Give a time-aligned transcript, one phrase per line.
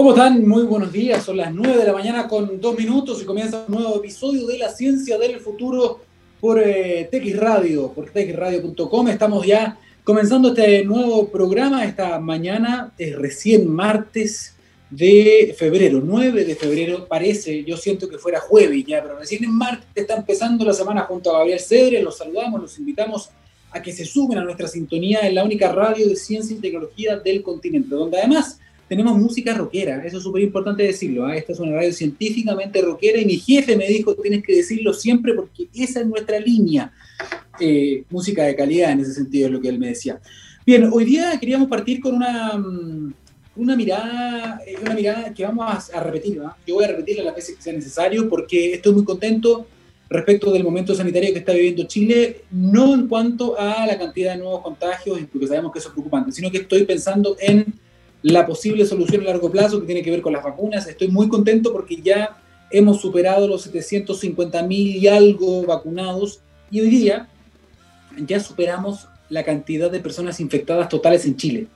[0.00, 0.48] ¿Cómo están?
[0.48, 1.22] Muy buenos días.
[1.22, 4.56] Son las 9 de la mañana con dos minutos y comienza un nuevo episodio de
[4.56, 6.00] La Ciencia del Futuro
[6.40, 9.08] por eh, TX Radio, por texradio.com.
[9.08, 11.84] Estamos ya comenzando este nuevo programa.
[11.84, 14.54] Esta mañana es recién martes
[14.88, 17.06] de febrero, 9 de febrero.
[17.06, 21.02] Parece, yo siento que fuera jueves ya, pero recién en martes está empezando la semana
[21.02, 22.02] junto a Gabriel Cedre.
[22.02, 23.28] Los saludamos, los invitamos
[23.70, 27.18] a que se sumen a nuestra sintonía en la única radio de ciencia y tecnología
[27.18, 28.59] del continente, donde además
[28.90, 31.24] tenemos música rockera, eso es súper importante decirlo.
[31.24, 31.36] ¿ah?
[31.36, 35.32] Esta es una radio científicamente rockera y mi jefe me dijo, tienes que decirlo siempre
[35.32, 36.92] porque esa es nuestra línea.
[37.60, 40.20] Eh, música de calidad en ese sentido es lo que él me decía.
[40.66, 43.14] Bien, hoy día queríamos partir con una, mm,
[43.54, 46.42] una mirada, eh, una mirada que vamos a, repetir.
[46.44, 46.56] ¿ah?
[46.66, 49.68] Yo voy a repetirla las veces que sea necesario porque estoy muy contento
[50.08, 54.40] respecto del momento sanitario que está viviendo Chile, no en cuanto a la cantidad de
[54.40, 57.72] nuevos contagios, porque sabemos que eso es preocupante, sino que estoy pensando en
[58.22, 60.86] la posible solución a largo plazo que tiene que ver con las vacunas.
[60.86, 62.36] Estoy muy contento porque ya
[62.70, 66.40] hemos superado los 750 mil y algo vacunados
[66.70, 67.28] y hoy día
[68.26, 71.66] ya superamos la cantidad de personas infectadas totales en Chile.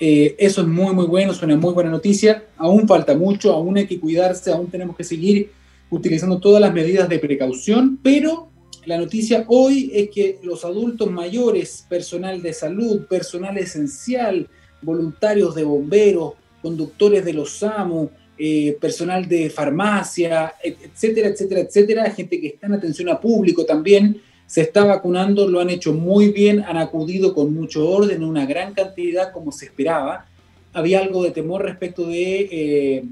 [0.00, 2.44] Eh, eso es muy, muy bueno, es una muy buena noticia.
[2.56, 5.50] Aún falta mucho, aún hay que cuidarse, aún tenemos que seguir
[5.90, 8.48] utilizando todas las medidas de precaución, pero
[8.84, 14.48] la noticia hoy es que los adultos mayores, personal de salud, personal esencial,
[14.84, 22.40] voluntarios de bomberos, conductos de los SAMU, eh, personal de farmacia, etcétera, etcétera, etcétera, gente
[22.40, 26.64] que está en atención a público también, se está vacunando, lo han hecho muy bien,
[26.66, 30.26] han acudido con mucho orden, una gran cantidad como se esperaba.
[30.72, 33.04] Había algo de temor respecto de, eh,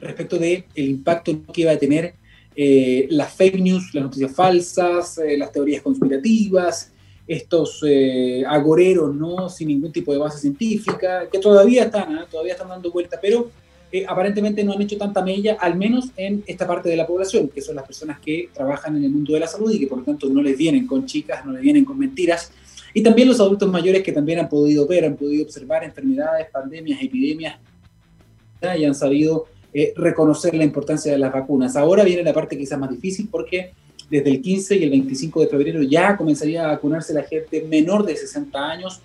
[0.00, 2.14] respecto de el impacto que iba a tener
[2.56, 6.92] eh, las fake news, las noticias falsas, las teorías conspirativas,
[7.26, 9.48] estos eh, agoreros, ¿no?
[9.48, 12.26] Sin ningún tipo de base científica, que todavía están, ¿ah?
[12.30, 13.50] todavía están dando vuelta, pero
[13.90, 17.48] eh, aparentemente no han hecho tanta mella, al menos en esta parte de la población,
[17.48, 19.98] que son las personas que trabajan en el mundo de la salud y que por
[19.98, 22.52] lo tanto no les vienen con chicas, no les vienen con mentiras.
[22.92, 27.02] Y también los adultos mayores que también han podido ver, han podido observar enfermedades, pandemias,
[27.02, 27.56] epidemias,
[28.78, 31.76] y han sabido eh, reconocer la importancia de las vacunas.
[31.76, 33.72] Ahora viene la parte quizás más difícil porque
[34.14, 38.06] desde el 15 y el 25 de febrero ya comenzaría a vacunarse la gente menor
[38.06, 39.00] de 60 años.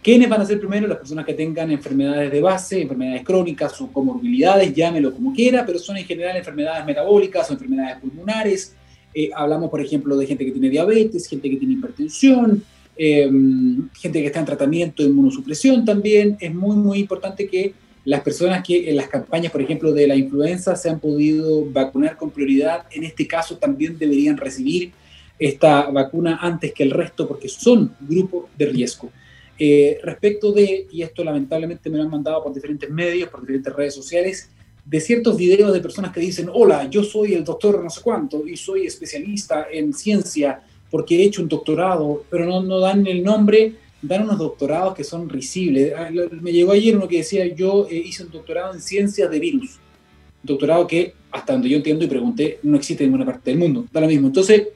[0.00, 0.86] ¿Quiénes van a ser primero?
[0.86, 5.80] Las personas que tengan enfermedades de base, enfermedades crónicas o comorbilidades, llámelo como quiera, pero
[5.80, 8.76] son en general enfermedades metabólicas o enfermedades pulmonares.
[9.12, 12.62] Eh, hablamos, por ejemplo, de gente que tiene diabetes, gente que tiene hipertensión,
[12.96, 16.36] em, gente que está en tratamiento de inmunosupresión también.
[16.38, 20.14] Es muy, muy importante que las personas que en las campañas, por ejemplo, de la
[20.14, 24.92] influenza se han podido vacunar con prioridad, en este caso también deberían recibir
[25.38, 29.10] esta vacuna antes que el resto porque son grupo de riesgo.
[29.58, 33.72] Eh, respecto de, y esto lamentablemente me lo han mandado por diferentes medios, por diferentes
[33.72, 34.50] redes sociales,
[34.84, 38.46] de ciertos videos de personas que dicen, hola, yo soy el doctor no sé cuánto
[38.46, 43.24] y soy especialista en ciencia porque he hecho un doctorado, pero no, no dan el
[43.24, 43.72] nombre
[44.06, 45.92] dan unos doctorados que son risibles.
[45.96, 46.10] Ah,
[46.40, 49.78] me llegó ayer uno que decía, yo eh, hice un doctorado en ciencias de virus.
[50.42, 53.86] Doctorado que, hasta donde yo entiendo y pregunté, no existe en ninguna parte del mundo.
[53.90, 54.26] Da lo mismo.
[54.26, 54.68] Entonces,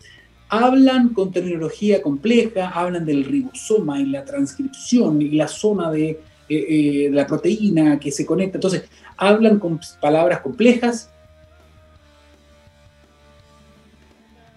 [0.49, 6.19] hablan con terminología compleja, hablan del ribosoma y la transcripción y la zona de, eh,
[6.49, 8.56] eh, de la proteína que se conecta.
[8.56, 8.84] Entonces,
[9.17, 11.11] hablan con palabras complejas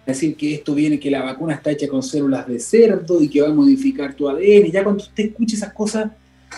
[0.05, 3.41] decir que esto viene, que la vacuna está hecha con células de cerdo y que
[3.41, 4.71] va a modificar tu ADN.
[4.71, 6.11] Ya cuando usted escuche esas cosas,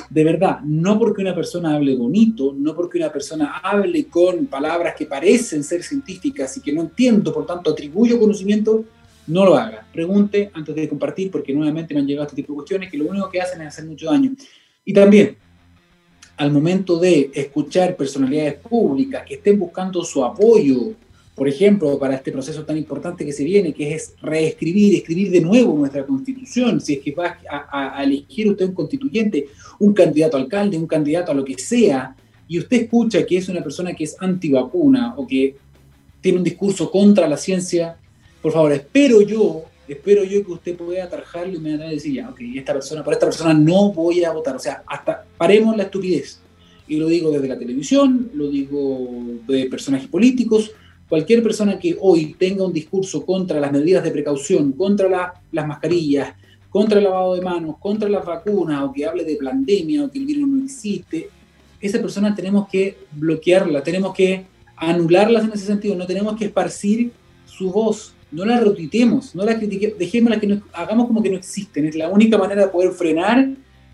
[0.10, 4.96] de verdad, no porque una persona hable bonito, no porque una persona hable con palabras
[4.98, 8.86] que parecen ser científicas y que no entiendo, por tanto atribuyo conocimiento,
[9.28, 9.86] no lo haga.
[9.92, 13.06] Pregunte antes de compartir, porque nuevamente me han llegado este tipo de cuestiones que lo
[13.06, 14.32] único que hacen es hacer mucho daño.
[14.84, 15.38] Y también,
[16.38, 20.94] al momento de escuchar personalidades públicas que estén buscando su apoyo
[21.36, 25.42] por ejemplo, para este proceso tan importante que se viene, que es reescribir, escribir de
[25.42, 29.48] nuevo nuestra constitución, si es que va a, elegir usted un constituyente,
[29.80, 32.16] un candidato a alcalde, un candidato a lo que sea,
[32.48, 35.56] y usted escucha que es una persona que es antivacuna o que
[36.22, 37.98] tiene un discurso contra la ciencia,
[38.40, 42.40] por favor, espero yo, espero yo que usted pueda atarjarlo inmediatamente y decir, ya, ok,
[42.56, 44.56] esta persona, por esta persona no voy a votar.
[44.56, 46.40] O sea, hasta paremos la estupidez.
[46.88, 49.10] Y lo digo desde la televisión, lo digo
[49.48, 50.72] de personajes políticos,
[51.14, 56.34] cualquier persona que hoy tenga un discurso contra las medidas de precaución, contra las mascarillas,
[56.72, 60.18] contra el lavado de manos, contra las vacunas, o que hable de pandemia, o que
[60.18, 61.30] el virus no existe,
[61.80, 67.12] esa persona tenemos que bloquearla, tenemos que anularla en ese sentido, no tenemos que esparcir
[67.46, 71.38] su voz, no la retuitemos, no la critiquemos, dejémosla que no, hagamos como que no
[71.38, 73.50] existen, es la única manera de poder frenar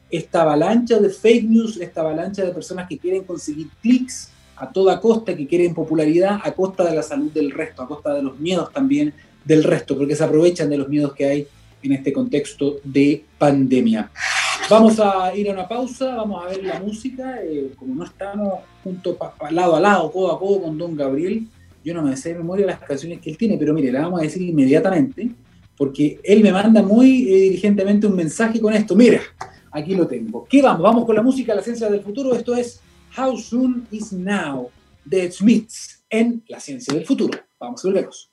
[0.10, 5.00] esta avalancha de fake news, esta avalancha de personas que quieren conseguir clics a toda
[5.00, 8.40] costa, que quieren popularidad a costa de la salud del resto, a costa de los
[8.40, 9.14] miedos también
[9.46, 11.48] del resto, porque se aprovechan de los miedos que hay
[11.82, 14.12] en este contexto de pandemia.
[14.70, 18.60] Vamos a ir a una pausa, vamos a ver la música, eh, como no estamos
[18.84, 19.18] juntos
[19.50, 21.48] lado a lado, codo a codo con Don Gabriel,
[21.84, 24.20] yo no me sé de memoria las canciones que él tiene, pero mire, la vamos
[24.20, 25.32] a decir inmediatamente,
[25.78, 28.96] porque él me manda muy eh, diligentemente un mensaje con esto.
[28.96, 29.22] Mira,
[29.72, 30.46] aquí lo tengo.
[30.48, 30.82] ¿Qué vamos?
[30.82, 32.36] Vamos con la música, la ciencia del futuro.
[32.36, 32.82] Esto es
[33.18, 34.70] How Soon Is Now
[35.06, 37.40] de Smiths en la ciencia del futuro.
[37.60, 38.32] Vamos a verlos.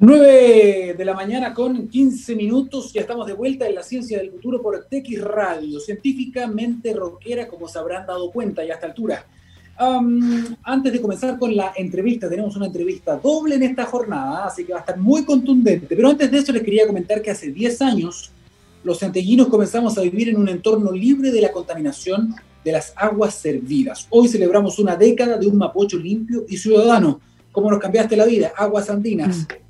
[0.00, 4.30] 9 de la mañana con 15 minutos, ya estamos de vuelta en la ciencia del
[4.30, 9.26] futuro por TX Radio, científicamente rockera como se habrán dado cuenta ya a esta altura.
[9.78, 14.72] Antes de comenzar con la entrevista, tenemos una entrevista doble en esta jornada, así que
[14.72, 15.94] va a estar muy contundente.
[15.94, 18.30] Pero antes de eso les quería comentar que hace 10 años
[18.84, 22.34] los santellinos comenzamos a vivir en un entorno libre de la contaminación
[22.64, 24.06] de las aguas servidas.
[24.10, 27.20] Hoy celebramos una década de un mapocho limpio y ciudadano.
[27.52, 28.52] ¿Cómo nos cambiaste la vida?
[28.56, 29.38] Aguas andinas.
[29.38, 29.68] Mm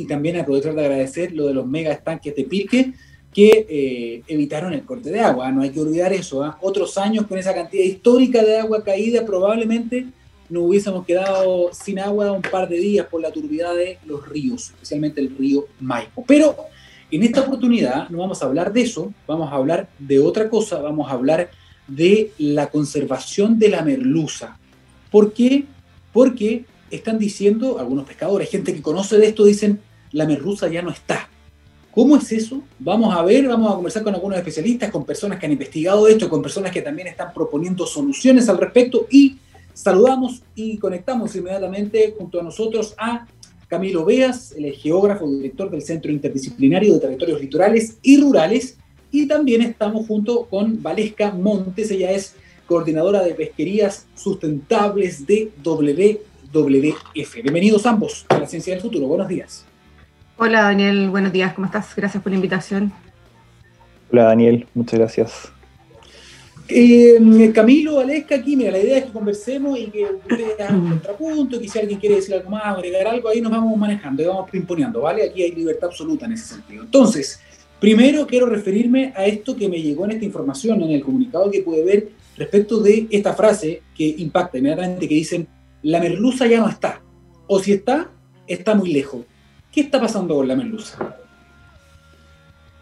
[0.00, 2.94] y también aprovechar de agradecer lo de los mega estanques de Pirque
[3.32, 5.50] que eh, evitaron el corte de agua.
[5.52, 6.42] No hay que olvidar eso.
[6.42, 6.58] ¿ah?
[6.60, 10.06] Otros años con esa cantidad histórica de agua caída probablemente
[10.48, 14.70] nos hubiésemos quedado sin agua un par de días por la turbidez de los ríos,
[14.70, 16.24] especialmente el río Maipo.
[16.26, 16.56] Pero
[17.10, 20.80] en esta oportunidad no vamos a hablar de eso, vamos a hablar de otra cosa,
[20.80, 21.50] vamos a hablar
[21.86, 24.58] de la conservación de la merluza.
[25.10, 25.64] ¿Por qué?
[26.12, 29.80] Porque están diciendo algunos pescadores, gente que conoce de esto, dicen,
[30.12, 31.28] la merluza ya no está.
[31.92, 32.62] ¿Cómo es eso?
[32.78, 36.28] Vamos a ver, vamos a conversar con algunos especialistas, con personas que han investigado esto,
[36.28, 39.38] con personas que también están proponiendo soluciones al respecto y
[39.74, 43.26] saludamos y conectamos inmediatamente junto a nosotros a
[43.66, 48.76] Camilo Beas, el geógrafo, director del Centro Interdisciplinario de Territorios Litorales y Rurales,
[49.10, 52.34] y también estamos junto con Valesca Montes, ella es
[52.66, 57.34] coordinadora de pesquerías sustentables de WWF.
[57.42, 59.06] Bienvenidos ambos a la Ciencia del Futuro.
[59.08, 59.66] Buenos días.
[60.42, 61.94] Hola Daniel, buenos días, ¿cómo estás?
[61.94, 62.90] Gracias por la invitación.
[64.10, 65.52] Hola Daniel, muchas gracias.
[66.66, 70.88] Eh, Camilo, Alesca, aquí, mira, la idea es que conversemos y que ustedes hagan un
[70.92, 74.26] contrapunto, que si alguien quiere decir algo más, agregar algo, ahí nos vamos manejando y
[74.26, 75.24] vamos imponiendo, ¿vale?
[75.24, 76.84] Aquí hay libertad absoluta en ese sentido.
[76.84, 77.38] Entonces,
[77.78, 81.60] primero quiero referirme a esto que me llegó en esta información, en el comunicado que
[81.60, 85.46] pude ver respecto de esta frase que impacta inmediatamente, que dicen,
[85.82, 87.02] la merluza ya no está,
[87.46, 88.10] o si está,
[88.46, 89.26] está muy lejos.
[89.72, 91.16] ¿Qué está pasando con la merluza?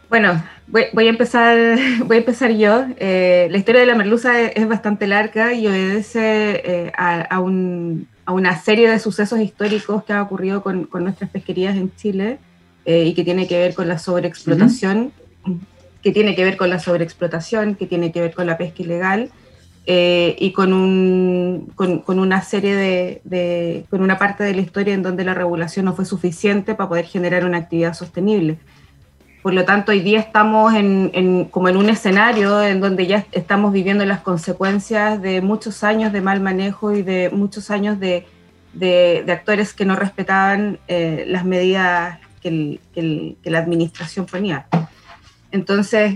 [0.08, 2.87] Bueno, voy, a, empezar, voy a empezar yo.
[2.96, 8.90] Eh, la historia de la merluza es, bastante larga y obedece eh, a, una serie
[8.90, 12.38] de sucesos históricos que ha ocurrido con, nuestras pesquerías en Chile
[12.87, 15.12] eh, y que tiene que ver con la sobreexplotación,
[16.02, 19.31] que tiene que ver con la sobreexplotación, que tiene que ver con la pesca ilegal
[19.90, 22.76] eh, y con, un, con, una serie
[23.25, 26.90] de, con una parte de la historia en donde la regulación no fue suficiente para
[26.90, 28.58] poder generar una actividad sostenible.
[29.43, 33.73] Por lo tanto, hoy día estamos en, como en un escenario en donde ya estamos
[33.73, 38.26] viviendo las consecuencias de muchos años de mal manejo y de muchos años de,
[38.75, 44.67] de, actores que no respetaban eh, las medidas que, que, que la administración ponía.
[45.51, 46.15] Entonces,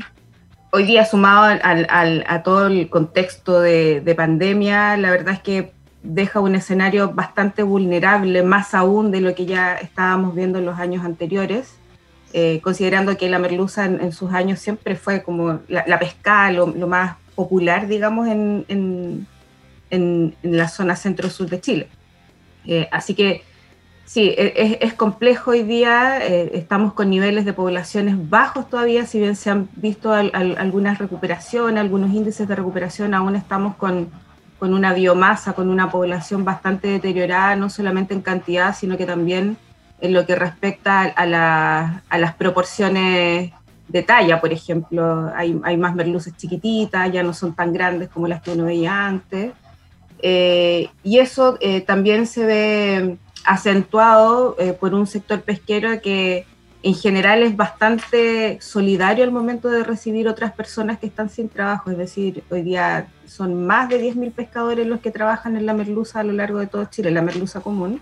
[0.74, 6.54] hoy día sumado a todo el contexto de, pandemia, la verdad es que deja un
[6.54, 11.76] escenario bastante vulnerable, más aún de lo que ya estábamos viendo en los años anteriores,
[12.32, 17.16] eh, considerando que la merluza en, sus años siempre fue como la, pesca, lo, más
[17.34, 19.26] popular, digamos, en,
[20.42, 21.88] la zona centro-sur de Chile.
[22.64, 23.42] Eh, así que
[24.04, 29.18] Sí, e, es, complejo hoy día, eh, estamos con niveles de poblaciones bajos todavía, si
[29.18, 34.10] bien se han visto algunas recuperaciones, algunos índices de recuperación, aún estamos con,
[34.60, 39.56] una biomasa, con una población bastante deteriorada, no solamente en cantidad, sino que también
[40.00, 41.26] en lo que respecta a,
[42.18, 43.52] las proporciones
[43.88, 48.42] de talla, por ejemplo, hay, más merluces chiquititas, ya no son tan grandes como las
[48.42, 49.52] que uno veía antes,
[50.20, 56.46] eh, y eso eh, también se ve acentuado eh, por un sector pesquero que
[56.82, 61.90] en general es bastante solidario al momento de recibir otras personas que están sin trabajo.
[61.90, 66.20] Es decir, hoy día son más de 10.000 pescadores los que trabajan en la merluza
[66.20, 68.00] a lo largo de todo Chile, la merluza común.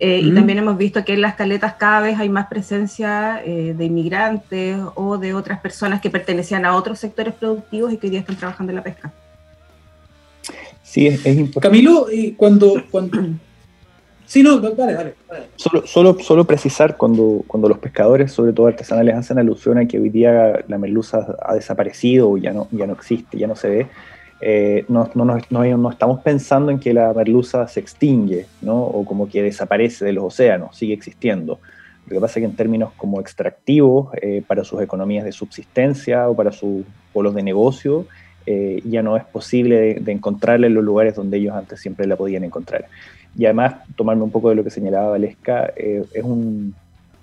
[0.00, 3.74] Eh, y también hemos visto que en las caletas cada vez hay más presencia eh,
[3.76, 8.10] de inmigrantes o de otras personas que pertenecían a otros sectores productivos y que hoy
[8.10, 9.12] día están trabajando en la pesca.
[10.84, 11.60] Sí, es, importante.
[11.60, 13.18] Camilo, cuando, cuando,
[14.28, 15.14] Sí, no, dale, dale.
[15.56, 19.98] Solo, solo, solo, precisar cuando, cuando los pescadores, sobre todo artesanales, hacen alusión a que
[19.98, 23.70] hoy día la merluza ha desaparecido o ya no, ya no existe, ya no se
[23.70, 23.86] ve,
[24.42, 28.76] eh, no, no, no, estamos pensando en que la merluza se extingue ¿no?
[28.82, 31.58] o como que desaparece de los océanos, sigue existiendo.
[32.06, 36.28] Lo que pasa es que en términos como extractivos, eh, para sus economías de subsistencia
[36.28, 38.06] o para sus polos de negocio,
[38.50, 42.16] eh, ya no es posible de, encontrarla en los lugares donde ellos antes siempre la
[42.16, 42.86] podían encontrar.
[43.38, 46.74] Y además, tomarme un poco de lo que señalaba Valesca, eh, es, un,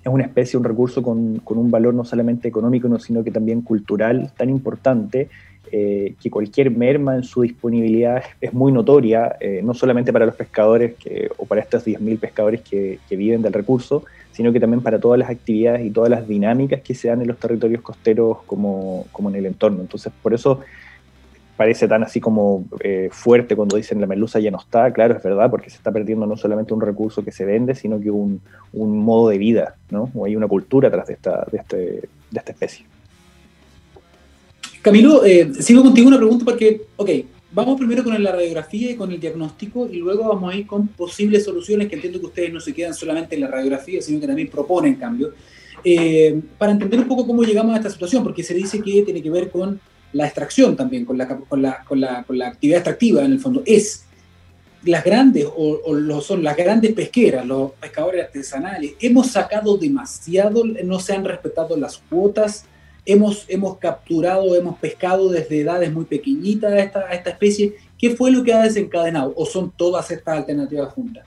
[0.02, 3.60] es, una especie, un recurso con, con, un valor no solamente económico, sino que también
[3.60, 5.28] cultural tan importante
[5.72, 10.36] eh, que cualquier merma en su disponibilidad es muy notoria, eh, no solamente para los
[10.36, 14.80] pescadores que, o para estos 10.000 pescadores que, que, viven del recurso, sino que también
[14.80, 18.38] para todas las actividades y todas las dinámicas que se dan en los territorios costeros
[18.46, 19.80] como, como en el entorno.
[19.80, 20.60] Entonces, por eso
[21.56, 25.22] parece tan así como eh, fuerte cuando dicen la merluza ya no está, claro, es
[25.22, 28.40] verdad, porque se está perdiendo no solamente un recurso que se vende, sino que un,
[28.72, 30.10] un modo de vida, ¿no?
[30.14, 32.84] O hay una cultura atrás de esta, de este, de esta especie.
[34.82, 37.10] Camilo, eh, sigo contigo una pregunta porque, ok,
[37.52, 40.88] vamos primero con la radiografía y con el diagnóstico y luego vamos a ir con
[40.88, 44.26] posibles soluciones que entiendo que ustedes no se quedan solamente en la radiografía, sino que
[44.26, 45.32] también proponen cambios.
[45.82, 49.22] Eh, para entender un poco cómo llegamos a esta situación, porque se dice que tiene
[49.22, 49.80] que ver con
[50.12, 53.40] la extracción también, con la, con la, con la, con la actividad extractiva en el
[53.40, 54.06] fondo, es
[54.84, 61.12] las grandes, o, son las grandes pesqueras, los pescadores artesanales, hemos sacado demasiado, no se
[61.12, 62.64] han respetado las cuotas,
[63.04, 67.74] hemos, hemos capturado, hemos pescado desde edades muy pequeñitas a esta, esta especie.
[67.98, 69.32] ¿Qué fue lo que ha desencadenado?
[69.36, 71.24] ¿O son todas estas alternativas juntas?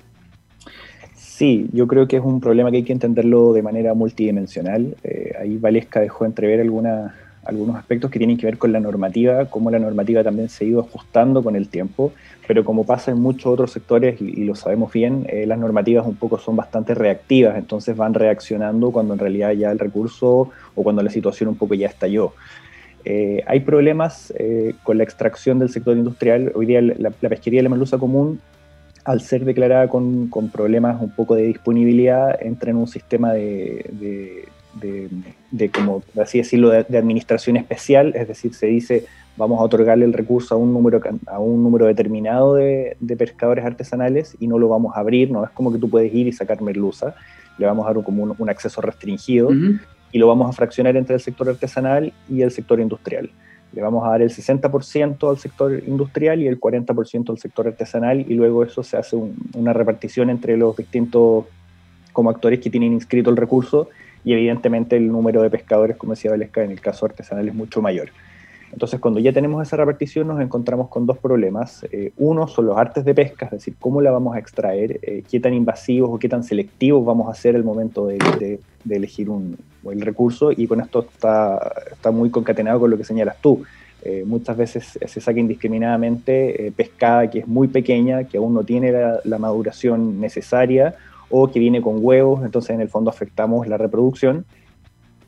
[1.16, 4.98] Sí, yo creo que es un problema que hay que entenderlo de manera multidimensional.
[5.04, 7.14] Eh, ahí Valesca dejó entrever algunas
[7.50, 10.68] algunos aspectos que tienen que ver con la normativa, cómo la normativa también se ha
[10.68, 12.14] ido ajustando con el tiempo,
[12.48, 16.16] pero como pasa en muchos otros sectores, y, lo sabemos bien, eh, las normativas un
[16.16, 21.04] poco son bastante reactivas, entonces van reaccionando cuando en realidad ya el recurso o cuando
[21.04, 22.34] la situación un poco ya estalló.
[23.06, 26.52] Eh, hay problemas eh, con la extracción del sector industrial.
[26.56, 28.40] Hoy día la, pesquería de la merluza común
[29.06, 34.46] al ser declarada con, con, problemas un poco de disponibilidad, entra en un sistema de,
[35.74, 39.06] como así decirlo, de, administración especial, es decir, se dice
[39.38, 44.36] vamos a otorgarle el recurso a un número, a un número determinado de, pescadores artesanales
[44.40, 46.62] y no lo vamos a abrir, no es como que tú puedes ir y sacar
[46.62, 47.16] merluza,
[47.58, 49.50] le vamos a dar como un, acceso restringido
[50.12, 53.30] y lo vamos a fraccionar entre el sector artesanal y el sector industrial.
[53.72, 58.26] Le vamos a dar el 60% al sector industrial y el 40% al sector artesanal
[58.28, 59.16] y luego eso se hace
[59.54, 61.46] una repartición entre los distintos
[62.12, 63.90] como actores que tienen inscrito el recurso
[64.24, 67.82] y evidentemente el número de pescadores, como decía Valesca, en el caso artesanal es mucho
[67.82, 68.10] mayor.
[68.72, 71.86] Entonces, cuando ya tenemos esa repartición, nos encontramos con dos problemas.
[71.92, 75.24] Eh, uno son los artes de pesca, es decir, cómo la vamos a extraer, eh,
[75.30, 79.58] qué tan invasivos o qué tan selectivos vamos a hacer el momento de, elegir un,
[79.90, 83.64] el recurso, y con esto está, muy concatenado con lo que señalas tú.
[84.02, 88.94] Eh, muchas veces se saca indiscriminadamente pescada que es muy pequeña, que aún no tiene
[89.24, 90.96] la maduración necesaria
[91.30, 94.46] o que viene con huevos, entonces en el fondo afectamos la reproducción.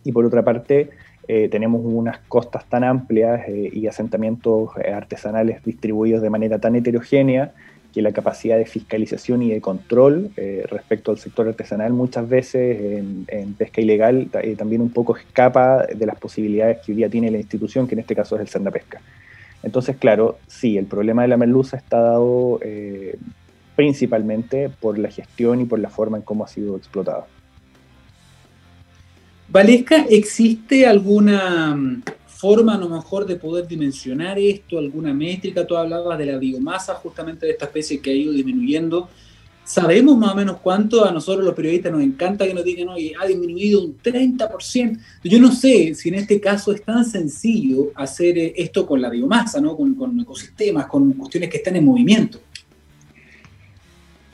[0.03, 0.89] Y por otra parte,
[1.27, 6.75] eh, tenemos unas costas tan amplias eh, y asentamientos eh, artesanales distribuidos de manera tan
[6.75, 7.53] heterogénea
[7.93, 10.31] que la capacidad de fiscalización y de control
[10.69, 12.79] respecto al sector artesanal muchas veces
[13.27, 17.37] en, pesca ilegal también un poco escapa de las posibilidades que hoy día tiene la
[17.37, 19.01] institución, que en este caso es el Senda Pesca.
[19.61, 22.61] Entonces, claro, sí, el problema de la merluza está dado
[23.75, 27.25] principalmente por la gestión y por la forma en cómo ha sido explotado.
[29.51, 35.67] Valesca, ¿existe alguna mm, forma a lo mejor de poder dimensionar esto, alguna métrica?
[35.67, 39.09] Tú hablabas de la biomasa justamente de esta especie que ha ido disminuyendo.
[39.63, 43.13] ¿Sabemos más o menos cuánto a nosotros los periodistas nos encanta que nos digan, oye,
[43.19, 44.99] ha disminuido un 30%?
[45.23, 49.09] Yo no sé si en este caso es tan sencillo hacer eh, esto con la
[49.09, 49.75] biomasa, ¿no?
[49.75, 52.39] con, con ecosistemas, con cuestiones que están en movimiento.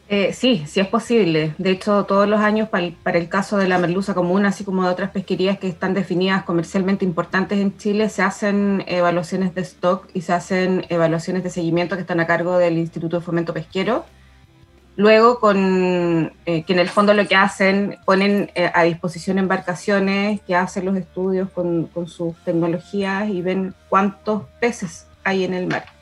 [0.10, 1.54] Eh, sí, sí es posible.
[1.58, 4.90] De hecho, todos los años para el, caso de la merluza común, así como de
[4.90, 10.22] otras pesquerías que están definidas comercialmente importantes en Chile, se hacen evaluaciones de stock y
[10.22, 14.06] se hacen evaluaciones de seguimiento que están a cargo del Instituto de Fomento Pesquero.
[14.96, 20.40] Luego, con, eh, que en el fondo lo que hacen, ponen eh, a disposición embarcaciones
[20.42, 25.97] que hacen los estudios con sus tecnologías y ven cuántos peces hay en el mar.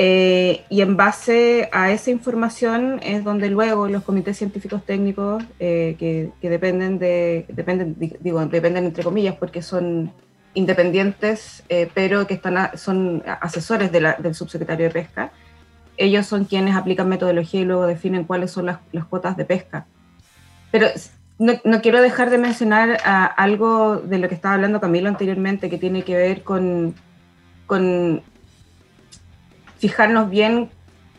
[0.00, 5.96] Eh, y en base a esa información es donde luego los comités científicos técnicos, eh,
[5.98, 10.12] que, dependen de, dependen, digo, dependen entre comillas porque son
[10.54, 15.32] independientes, eh, pero que están son asesores del subsecretario de Pesca,
[15.96, 18.78] ellos son quienes aplican metodología y luego definen cuáles son las,
[19.10, 19.86] cuotas de pesca.
[20.70, 20.86] Pero
[21.40, 23.00] no, no, quiero dejar de mencionar
[23.36, 26.94] algo de lo que estaba hablando Camilo anteriormente, que tiene que ver con,
[27.66, 28.22] con
[29.78, 30.70] fijarnos bien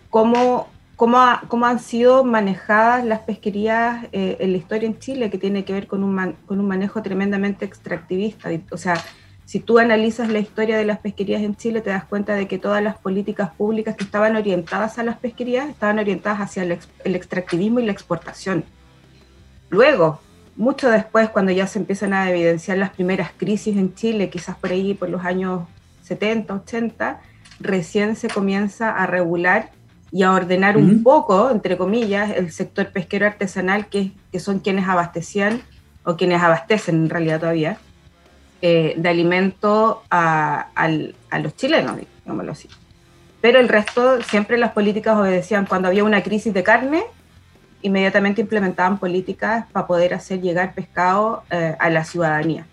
[0.10, 5.38] cómo, cómo, cómo, han sido manejadas las pesquerías eh, en la historia en Chile, que
[5.38, 8.50] tiene que ver con un, con un manejo tremendamente extractivista.
[8.72, 8.96] O sea,
[9.50, 12.60] si tú analizas la historia de las pesquerías en Chile, te das cuenta de que
[12.60, 17.80] todas las políticas públicas que estaban orientadas a las pesquerías estaban orientadas hacia el, extractivismo
[17.80, 18.64] y la exportación.
[19.72, 20.22] Luego,
[20.56, 24.70] mucho después, cuando ya se empiezan a evidenciar las primeras crisis en Chile, quizás por
[24.70, 25.64] ahí por los años
[26.04, 27.20] 70, 80,
[27.60, 29.72] recién se comienza a regular
[30.12, 34.88] y a ordenar un poco, entre comillas, el sector pesquero artesanal, que, que son quienes
[34.88, 35.62] abastecían
[36.04, 37.78] o quienes abastecen en realidad todavía
[38.62, 40.68] eh, de alimento a,
[41.42, 42.68] los chilenos, digámoslo así.
[43.40, 45.66] Pero el resto, siempre las políticas obedecían.
[45.66, 47.04] Cuando había una crisis de carne,
[47.82, 52.66] inmediatamente implementaban políticas para poder hacer llegar pescado eh, a la ciudadanía.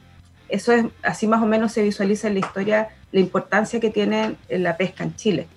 [0.49, 4.37] Eso es, así más o menos se visualiza en la historia la importancia que tiene
[4.49, 5.49] la pesca en Chile.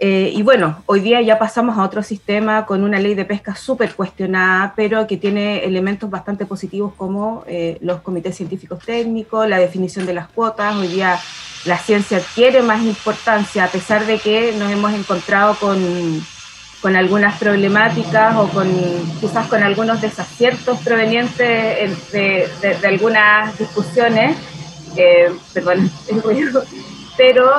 [0.00, 3.54] Eh, y bueno, hoy día ya pasamos a otro sistema con una ley de pesca
[3.54, 9.58] súper cuestionada, pero que tiene elementos bastante positivos como eh, los comités científicos técnicos, la
[9.58, 10.74] definición de las cuotas.
[10.74, 11.18] Hoy día
[11.64, 15.78] la ciencia adquiere más importancia a pesar de que nos hemos encontrado con,
[16.82, 18.68] con algunas problemáticas o con
[19.20, 24.36] quizás con algunos desaciertos provenientes de, de, algunas discusiones.
[24.96, 25.90] Eh, perdón,
[27.16, 27.50] pero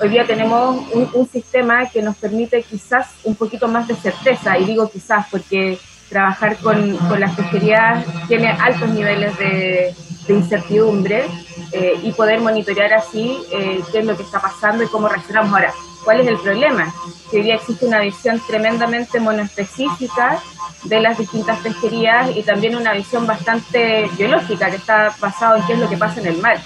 [0.00, 4.64] hoy día tenemos un, sistema que nos permite quizás un poquito más de certeza, y
[4.64, 5.78] digo quizás porque
[6.08, 9.94] trabajar con, con las pesquerías tiene altos niveles de,
[10.28, 11.24] incertidumbre
[11.72, 15.50] eh, y poder monitorear así eh, qué es lo que está pasando y cómo reaccionamos
[15.54, 15.72] ahora.
[16.08, 16.94] ¿Cuál es el problema?
[17.30, 20.40] Que hoy día existe una visión tremendamente monoespecífica
[20.84, 25.74] de las distintas pesquerías y también una visión bastante biológica que está basada en qué
[25.74, 26.58] es lo que pasa en el mar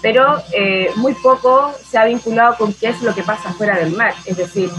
[0.00, 3.92] pero eh, muy poco se ha vinculado con qué es lo que pasa fuera del
[3.94, 4.14] mar.
[4.24, 4.70] Es decir,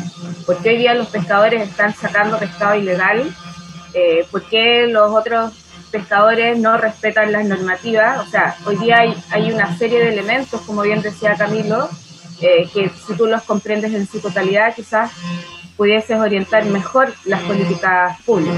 [0.48, 3.32] ¿por qué hoy día los pescadores están sacando pescado ilegal?
[3.94, 5.54] Eh, ¿Por qué los otros
[5.92, 8.18] pescadores no respetan las normativas?
[8.18, 11.88] O sea, hoy día hay, hay una serie de elementos, como bien decía Camilo,
[12.42, 15.12] eh, que si tú los comprendes en su totalidad, quizás
[15.78, 18.56] pudieses orientar mejor las políticas públicas.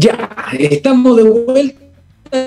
[0.00, 1.88] Ya, estamos de vuelta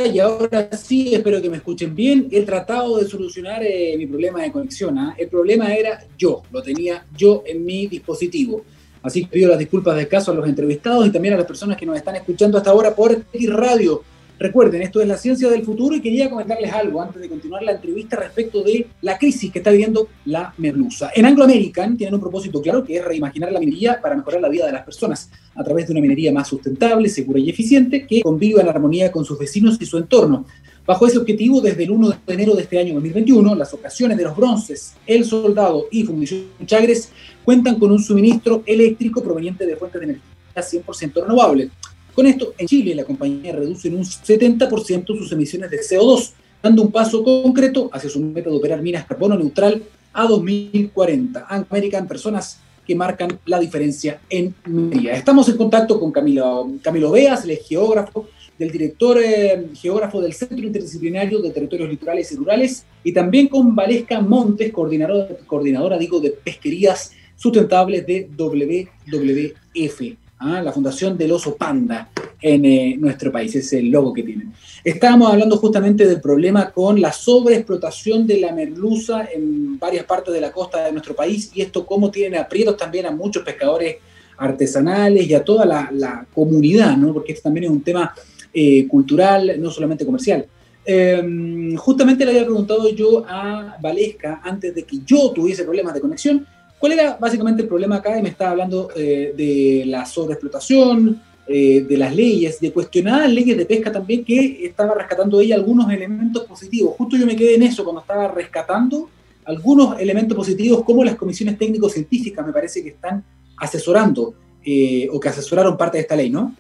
[0.06, 2.30] y ahora sí, espero que me escuchen bien.
[2.32, 4.98] He tratado de solucionar eh, mi problema de conexión.
[4.98, 5.16] ¿ah?
[5.18, 8.64] El problema era yo, lo tenía yo en mi dispositivo.
[9.04, 11.78] Así que pido las disculpas de caso a los entrevistados y también a las personas
[11.78, 14.04] que nos están escuchando hasta ahora por X Radio
[14.42, 17.74] Recuerden, esto es la ciencia del futuro y quería comentarles algo antes de continuar la
[17.74, 21.12] entrevista respecto de la crisis que está viviendo la merluza.
[21.14, 24.50] En Anglo American tienen un propósito claro que es reimaginar la minería para mejorar la
[24.50, 28.24] vida de las personas a través de una minería más sustentable, segura y eficiente que
[28.24, 30.48] conviva en armonía con sus vecinos y su entorno.
[30.86, 34.24] Bajo ese objetivo, desde el 1 de enero de este año 2021, las ocasiones de
[34.24, 37.12] los bronces, el soldado y fundición Chagres
[37.46, 41.70] cuentan con un suministro eléctrico proveniente de fuentes de energía 100% renovables.
[42.16, 46.82] Con esto, en Chile la compañía reduce en un 70% sus emisiones de CO2, dando
[46.82, 51.46] un paso concreto hacia su meta de operar minas carbono neutral a 2040.
[51.48, 55.14] American, personas que marcan la diferencia en minería.
[55.14, 58.28] Estamos en contacto con Camilo, Camilo el geógrafo
[58.62, 63.76] del director eh, geógrafo del Centro Interdisciplinario de Territorios Litorales y Rurales, y también con
[63.76, 70.16] Valesca Montes, coordinadora, digo, de pesquerías sustentables de WWF.
[70.38, 70.62] ¿ah?
[70.62, 74.54] la Fundación del Oso Panda en eh, nuestro país, es el logo que tienen.
[74.84, 80.42] Estábamos hablando justamente del problema con la sobreexplotación de la merluza en varias partes de
[80.42, 83.98] la costa de nuestro país y esto cómo tiene aprietos también a muchos pescadores
[84.38, 87.12] artesanales y a toda la, comunidad, ¿no?
[87.12, 88.14] porque esto también es un tema
[88.54, 90.46] eh, cultural, no solamente comercial.
[90.84, 96.02] Em, justamente le había preguntado yo a Valesca antes de que yo tuviese problemas de
[96.02, 96.48] conexión,
[96.82, 98.18] ¿Cuál era básicamente el problema acá?
[98.18, 103.56] Y me estaba hablando eh, de la sobreexplotación, eh, de las leyes, de cuestionadas leyes
[103.56, 106.96] de pesca también, que estaba rescatando ella algunos elementos positivos.
[106.98, 109.12] Justo yo me quedé en eso cuando estaba rescatando
[109.46, 113.24] algunos elementos positivos, como las comisiones técnico-científicas, me parece que están
[113.58, 114.34] asesorando
[114.66, 116.56] eh, o que asesoraron parte de esta ley, ¿no?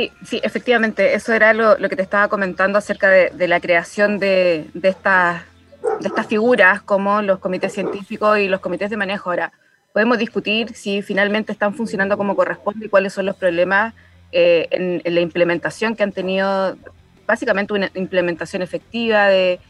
[0.00, 4.70] Sí, sí, efectivamente, eso era lo, que te estaba comentando acerca de, la creación de,
[4.82, 5.42] estas
[6.00, 9.28] de estas figuras como los comités científicos y los comités de manejo.
[9.28, 9.52] Ahora,
[9.92, 13.92] podemos discutir si finalmente están funcionando como corresponde y cuáles son los problemas
[14.32, 16.78] eh, en, la implementación que han tenido,
[17.26, 19.60] básicamente una implementación efectiva de,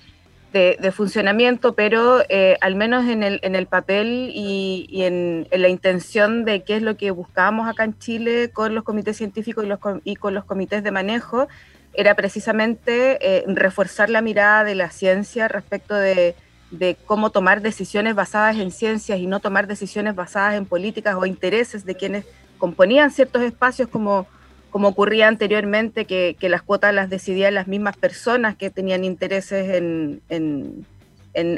[0.92, 6.62] funcionamiento, pero eh, al menos en el, en el papel y, en, la intención de
[6.62, 10.16] qué es lo que buscábamos acá en Chile con los comités científicos y, los, y
[10.16, 11.48] con los comités de manejo,
[11.92, 16.34] era precisamente eh, reforzar la mirada de la ciencia respecto de
[16.70, 21.26] de cómo tomar decisiones basadas en ciencias y no tomar decisiones basadas en políticas o
[21.26, 22.24] intereses de quienes
[22.58, 24.26] componían ciertos espacios como,
[24.70, 30.22] como ocurría anteriormente, que, las cuotas las decidían las mismas personas que tenían intereses en,
[30.28, 30.86] en,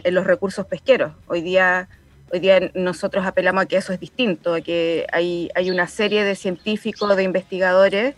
[0.05, 1.13] los recursos pesqueros.
[1.27, 1.89] Hoy día,
[2.33, 6.25] hoy día nosotros apelamos a que eso es distinto, a que hay, hay una serie
[6.25, 8.15] de científicos, de investigadores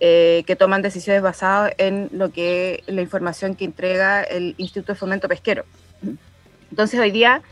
[0.00, 4.98] eh, que toman decisiones basadas en lo que la información que entrega el Instituto de
[4.98, 5.64] Fomento Pesquero.
[6.70, 7.42] Entonces hoy día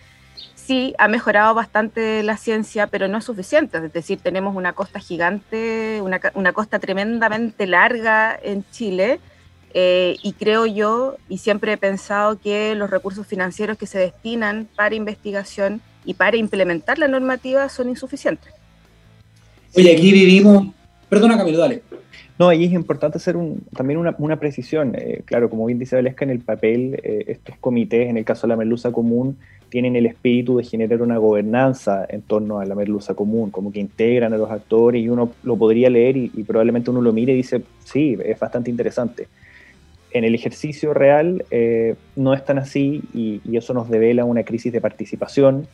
[0.67, 3.79] sí ha mejorado bastante la ciencia, pero no es suficiente.
[3.79, 9.21] Es decir, tenemos una costa gigante, una, costa tremendamente larga en Chile.
[9.77, 14.69] Eh, y creo yo, y siempre he pensado que los recursos financieros que se destinan
[14.77, 18.53] para investigación y para implementar la normativa son insuficientes.
[19.77, 20.69] Oye, aquí vivimos.
[21.09, 21.83] Perdona, Camilo, dale.
[22.39, 23.37] No, ahí es importante hacer
[23.77, 24.95] también una, precisión.
[24.97, 28.47] Eh, claro, como bien dice Valesca, en el papel, eh, estos comités, en el caso
[28.47, 29.39] de la merluza común,
[29.75, 33.81] tienen el espíritu de generar una gobernanza en torno a la merluza común, como que
[33.81, 37.39] integran a los actores y uno lo podría leer y, probablemente uno lo mire y
[37.39, 39.27] dice, sí, es bastante interesante.
[40.13, 44.45] En el ejercicio real eh, no es tan así y, y, eso nos devela una
[44.45, 45.67] crisis de participación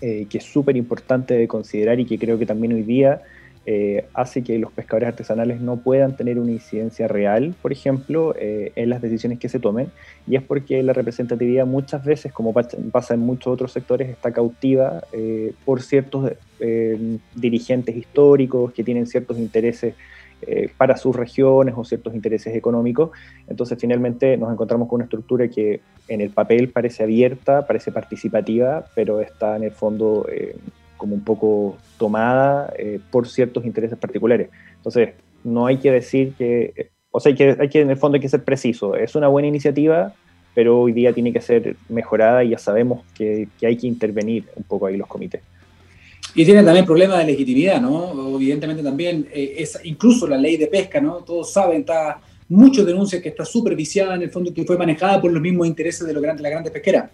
[0.00, 3.20] que es súper importante de considerar y que creo que también hoy día
[3.68, 8.70] eh, hace que los pescadores artesanales no puedan tener una incidencia real, por ejemplo, eh,
[8.76, 9.90] en las decisiones que se tomen,
[10.28, 15.02] y es porque la representatividad muchas veces, como pasa en muchos otros sectores, está cautiva
[15.12, 16.30] eh, por ciertos
[17.34, 19.94] dirigentes históricos que tienen ciertos intereses
[20.78, 23.10] para sus regiones o ciertos intereses económicos.
[23.46, 28.86] Entonces, finalmente nos encontramos con una estructura que en el papel parece abierta, parece participativa,
[28.94, 30.24] pero está en el fondo
[30.96, 34.48] como un poco tomada eh, por ciertos intereses particulares.
[34.76, 35.10] Entonces,
[35.44, 38.20] no hay que decir que, o sea, hay que, hay que, en el fondo hay
[38.20, 38.94] que ser preciso.
[38.94, 40.14] Es una buena iniciativa,
[40.54, 44.44] pero hoy día tiene que ser mejorada y ya sabemos que, que hay que intervenir
[44.56, 45.42] un poco ahí los comités.
[46.34, 48.36] Y tiene también problemas de legitimidad, ¿no?
[48.36, 51.16] Evidentemente también, eh, es, incluso la ley de pesca, ¿no?
[51.24, 55.32] Todos saben, está muchos denuncias que está superviciada en el fondo, que fue manejada por
[55.32, 57.10] los mismos intereses de, los grandes, la grandes pesqueras.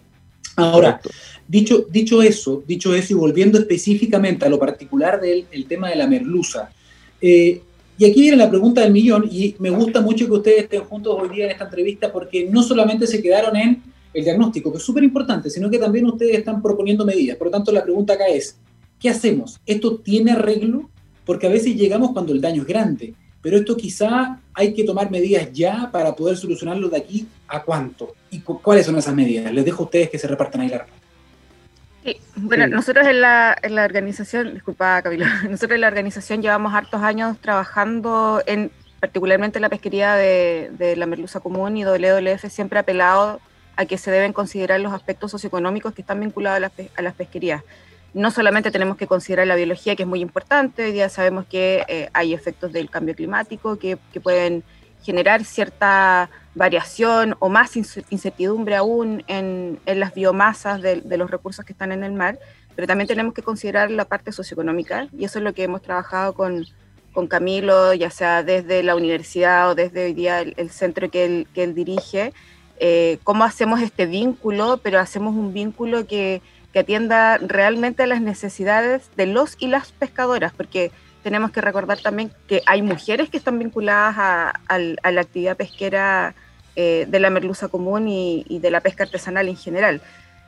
[0.55, 1.01] Ahora,
[1.47, 6.07] dicho, dicho eso, dicho eso y volviendo específicamente a lo particular del tema de la
[6.07, 6.69] merluza,
[7.21, 7.61] eh,
[7.97, 11.15] y aquí viene la pregunta del millón, y me gusta mucho que ustedes estén juntos
[11.19, 13.81] hoy día en esta entrevista porque no solamente se quedaron en
[14.13, 17.37] el diagnóstico, que es súper importante, sino que también ustedes están proponiendo medidas.
[17.37, 18.57] Por lo tanto, la pregunta acá es,
[18.99, 19.59] ¿qué hacemos?
[19.65, 20.89] ¿Esto tiene arreglo?
[21.25, 23.13] Porque a veces llegamos cuando el daño es grande
[23.43, 28.15] pero esto quizá hay que tomar medidas ya para poder solucionarlo de aquí a cuánto.
[28.29, 29.51] ¿Y cuáles son esas medidas?
[29.51, 30.85] Les dejo a ustedes que se repartan ahí la
[32.03, 36.73] Sí, bueno, nosotros en la, en la organización, disculpa Camilo, nosotros en la organización llevamos
[36.73, 42.77] hartos años trabajando en particularmente la pesquería de, de la merluza común y WWF siempre
[42.77, 43.39] ha apelado
[43.75, 47.13] a que se deben considerar los aspectos socioeconómicos que están vinculados a las, a las
[47.13, 47.63] pesquerías
[48.13, 51.83] no solamente tenemos que considerar la biología, que es muy importante, hoy día sabemos que
[51.87, 54.63] eh, hay efectos del cambio climático que, pueden
[55.01, 61.91] generar cierta variación o más incertidumbre aún en, las biomasas de, los recursos que están
[61.91, 62.39] en el mar,
[62.75, 66.33] pero también tenemos que considerar la parte socioeconómica y eso es lo que hemos trabajado
[66.33, 66.65] con,
[67.29, 71.63] Camilo, ya sea desde la universidad o desde hoy día el, centro que él, que
[71.63, 72.33] él dirige,
[72.79, 76.41] eh, cómo hacemos este vínculo, pero hacemos un vínculo que
[76.73, 82.31] que atienda realmente las necesidades de los y las pescadoras, porque tenemos que recordar también
[82.47, 86.33] que hay mujeres que están vinculadas a, la actividad pesquera
[86.75, 90.01] eh, de la merluza común y, de la pesca artesanal en general.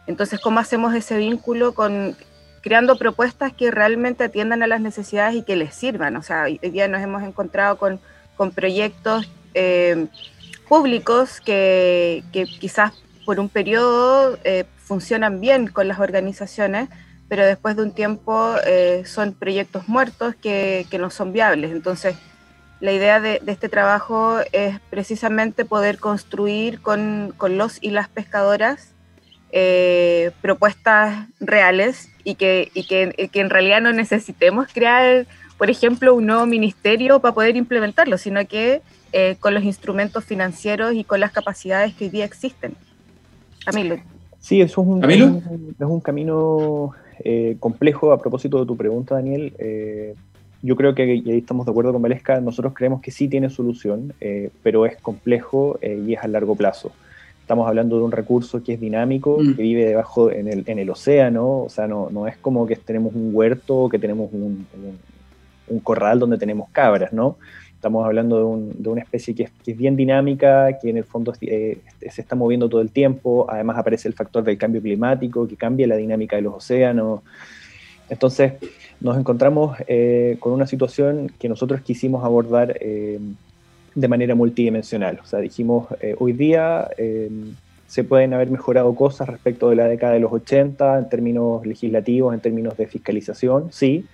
[0.07, 2.17] Entonces, ¿cómo hacemos ese vínculo con
[2.61, 6.15] creando propuestas que realmente atiendan a las necesidades y que les sirvan?
[6.15, 7.99] O sea, hoy día nos hemos encontrado con,
[8.53, 10.07] proyectos eh,
[10.67, 12.91] públicos que, que, quizás
[13.25, 16.89] por un periodo eh, funcionan bien con las organizaciones,
[17.27, 21.71] pero después de un tiempo eh, son proyectos muertos que, no son viables.
[21.71, 22.15] Entonces,
[22.79, 28.91] la idea de, este trabajo es precisamente poder construir con, los y las pescadoras
[29.51, 35.25] eh, propuestas reales y, que, que, en realidad no necesitemos crear,
[35.57, 40.93] por ejemplo, un nuevo ministerio para poder implementarlo, sino que eh, con los instrumentos financieros
[40.93, 42.75] y con las capacidades que hoy día existen.
[43.63, 44.14] Camilo.
[44.45, 46.91] Sí, eso es un, es un, camino
[47.23, 49.53] eh, complejo a propósito de tu pregunta, Daniel.
[49.57, 50.13] Eh,
[50.61, 53.49] yo creo que, y ahí estamos de acuerdo con Valesca, nosotros creemos que sí tiene
[53.49, 54.13] solución,
[54.61, 56.91] pero es complejo y es a largo plazo.
[57.41, 59.55] Estamos hablando de un recurso que es dinámico, mm.
[59.55, 62.75] que vive debajo en el, en el, océano, o sea, no, no, es como que
[62.75, 64.67] tenemos un huerto o que tenemos un,
[65.69, 67.37] un corral donde tenemos cabras, ¿no?
[67.75, 71.77] Estamos hablando de, una especie que es, bien dinámica, que en el fondo eh,
[72.09, 75.85] se está moviendo todo el tiempo, además aparece el factor del cambio climático, que cambia
[75.85, 77.21] la dinámica de los océanos.
[78.09, 78.53] Entonces,
[79.01, 83.19] nos encontramos eh, con una situación que nosotros quisimos abordar eh,
[83.93, 85.19] de manera multidimensional.
[85.21, 86.89] O sea, dijimos, hoy día
[87.87, 92.33] se pueden haber mejorado cosas respecto de la década de los 80 en términos legislativos,
[92.33, 94.05] en términos de fiscalización, sí,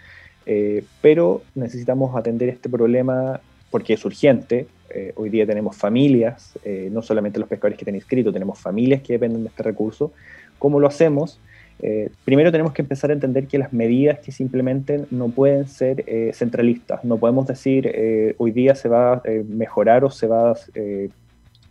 [1.01, 3.39] pero necesitamos atender este problema
[3.71, 4.67] porque es urgente.
[4.91, 9.01] Eh, hoy día tenemos familias, eh, no solamente los pescadores que están inscritos, tenemos familias
[9.01, 10.11] que dependen de este recurso.
[10.59, 11.39] ¿Cómo lo hacemos?
[11.79, 15.67] Eh, primero tenemos que empezar a entender que las medidas que se implementen no pueden
[15.67, 16.05] ser
[16.35, 17.03] centralistas.
[17.03, 20.55] No podemos decir hoy día se va a mejorar o se va a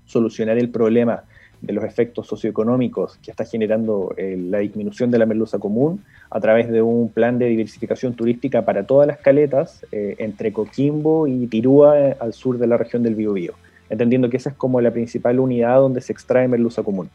[0.06, 1.22] solucionar el problema
[1.62, 6.40] de los efectos socioeconómicos que está generando eh, la disminución de la merluza común a
[6.40, 11.46] través de un plan de diversificación turística para todas las caletas eh, entre Coquimbo y
[11.48, 13.54] Tirúa eh, al sur de la región del Biobío,
[13.90, 17.10] entendiendo que esa es como la principal unidad donde se extrae merluza común.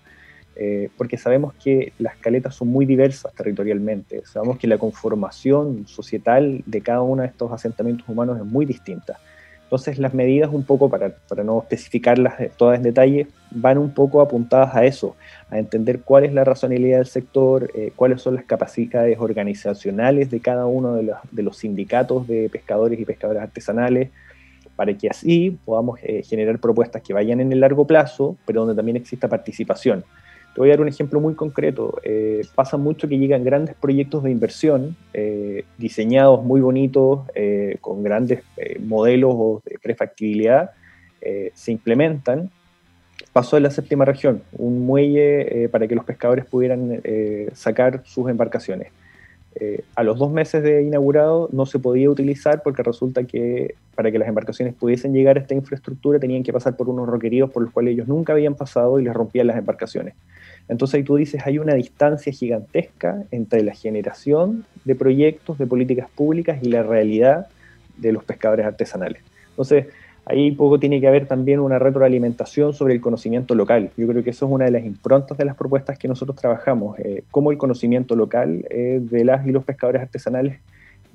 [0.98, 6.80] porque sabemos que las caletas son muy diversas territorialmente, sabemos que la conformación societal de
[6.80, 9.20] cada uno de estos asentamientos humanos es muy distinta.
[9.66, 11.12] Entonces las medidas un poco, para,
[11.44, 15.16] no especificarlas todas en detalle, van un poco apuntadas a eso,
[15.50, 20.40] a entender cuál es la razonabilidad del sector, eh, cuáles son las capacidades organizacionales de
[20.40, 24.10] cada uno de los, de los, sindicatos de pescadores y pescadores artesanales,
[24.76, 28.76] para que así podamos eh, generar propuestas que vayan en el largo plazo, pero donde
[28.76, 30.04] también exista participación.
[30.56, 32.00] Te voy a dar un ejemplo muy concreto.
[32.02, 38.04] Eh, pasa mucho que llegan grandes proyectos de inversión, eh, diseñados muy bonitos, eh, con
[38.04, 38.42] grandes
[38.80, 40.72] modelos de prefactibilidad,
[41.54, 42.52] se implementan.
[43.34, 47.02] Pasó en la séptima región, un muelle para que los pescadores pudieran
[47.54, 48.94] sacar sus embarcaciones.
[49.96, 54.20] a los dos meses de inaugurado no se podía utilizar porque resulta que para que
[54.20, 57.72] las embarcaciones pudiesen llegar a esta infraestructura tenían que pasar por unos roqueríos por los
[57.72, 60.14] cuales ellos nunca habían pasado y les rompían las embarcaciones.
[60.68, 66.10] Entonces ahí tú dices, hay una distancia gigantesca entre la generación de proyectos, de políticas
[66.10, 67.48] públicas y la realidad
[67.98, 69.22] de los pescadores artesanales.
[69.50, 69.88] Entonces,
[70.26, 73.92] ahí poco tiene que haber también una retroalimentación sobre el conocimiento local.
[73.96, 76.98] Yo creo que eso es una de las improntas de las propuestas que nosotros trabajamos,
[77.00, 80.60] eh, cómo el conocimiento local eh, de las y los pescadores artesanales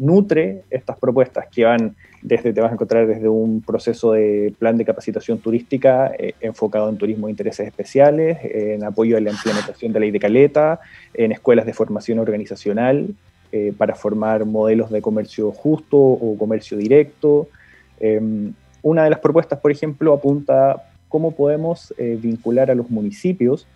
[0.00, 4.78] nutre estas propuestas que van desde, te vas a encontrar desde un proceso de plan
[4.78, 9.92] de capacitación turística eh, enfocado en turismo de intereses especiales, en apoyo a la implementación
[9.92, 10.80] de la ley de caleta,
[11.12, 13.14] en escuelas de formación organizacional
[13.52, 17.48] eh, para formar modelos de comercio justo o comercio directo.
[17.98, 23.66] Em, una de las propuestas, por ejemplo, apunta cómo podemos eh, vincular a los municipios,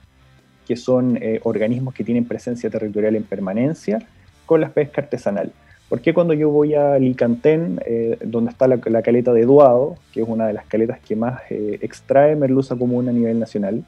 [0.67, 3.99] que son organismos que tienen presencia territorial en permanencia,
[4.47, 5.53] con la pesca artesanal.
[5.89, 10.23] ¿Por qué cuando yo voy a Licantén, eh, donde está la, caleta de Duado, que
[10.23, 13.85] es una de las caletas que más eh, extrae merluza común a nivel nacional,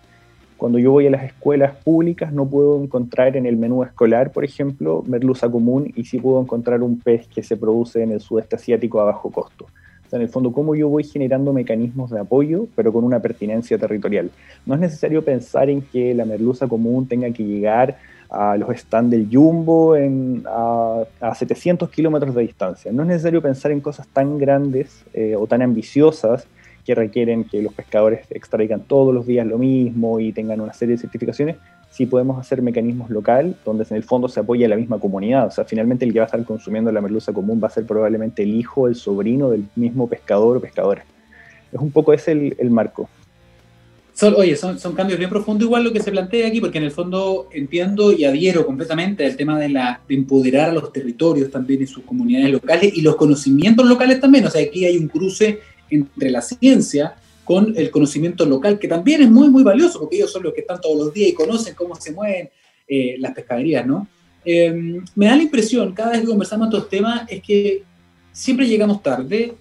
[0.56, 4.44] cuando yo voy a las escuelas públicas no puedo encontrar en el menú escolar, por
[4.44, 8.56] ejemplo, merluza común y sí puedo encontrar un pez que se produce en el sudeste
[8.56, 9.64] asiático a bajo costo.
[9.64, 13.20] O sea, en el fondo, cómo yo voy generando mecanismos de apoyo, pero con una
[13.20, 14.30] pertinencia territorial.
[14.64, 17.98] No es necesario pensar en que la merluza común tenga que llegar
[18.30, 19.94] a los stands del Jumbo
[20.46, 22.92] a, 700 kilómetros de distancia.
[22.92, 26.46] No es necesario pensar en cosas tan grandes eh, o tan ambiciosas
[26.84, 30.94] que requieren que los pescadores extraigan todos los días lo mismo y tengan una serie
[30.94, 31.56] de certificaciones,
[31.90, 35.46] si podemos hacer mecanismos local donde en el fondo se apoya la misma comunidad.
[35.46, 37.86] O sea, finalmente el que va a estar consumiendo la merluza común va a ser
[37.86, 41.04] probablemente el hijo, el sobrino del mismo pescador o pescadora.
[41.72, 43.08] Es un poco ese el marco.
[44.16, 46.90] Son, oye, son, cambios bien profundos igual lo que se plantea aquí, porque en el
[46.90, 51.82] fondo entiendo y adhiero completamente al tema de, la, de empoderar a los territorios también
[51.82, 54.46] y sus comunidades locales y los conocimientos locales también.
[54.46, 59.20] O sea, aquí hay un cruce entre la ciencia con el conocimiento local, que también
[59.20, 61.74] es muy, muy valioso, porque ellos son los que están todos los días y conocen
[61.74, 62.48] cómo se mueven
[62.88, 64.08] eh, las pescaderías, ¿no?
[64.46, 67.82] Eh, me da la impresión, cada vez que conversamos estos temas, es que
[68.32, 69.52] siempre llegamos tarde,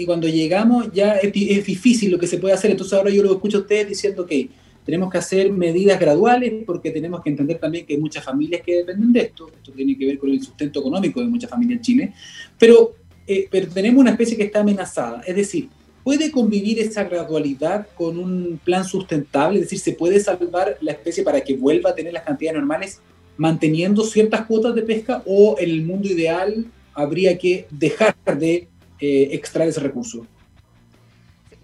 [0.00, 2.70] y cuando llegamos ya es, difícil lo que se puede hacer.
[2.70, 4.48] Entonces ahora yo lo escucho a ustedes diciendo que
[4.82, 8.76] tenemos que hacer medidas graduales porque tenemos que entender también que hay muchas familias que
[8.76, 9.50] dependen de esto.
[9.54, 12.14] Esto tiene que ver con el sustento económico de muchas familias en Chile.
[12.58, 12.94] Pero,
[13.26, 15.20] eh, pero tenemos una especie que está amenazada.
[15.26, 15.68] Es decir,
[16.02, 19.58] ¿puede convivir esa gradualidad con un plan sustentable?
[19.58, 23.02] Es decir, ¿se puede salvar la especie para que vuelva a tener las cantidades normales
[23.36, 28.66] manteniendo ciertas cuotas de pesca o en el mundo ideal habría que dejar de
[29.00, 30.26] eh, extraer ese recurso?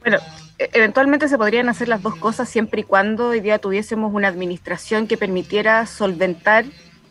[0.01, 0.18] Bueno,
[0.59, 4.29] e-, eventualmente se podrían hacer las dos cosas siempre y cuando hoy día tuviésemos una
[4.29, 6.64] administración que permitiera solventar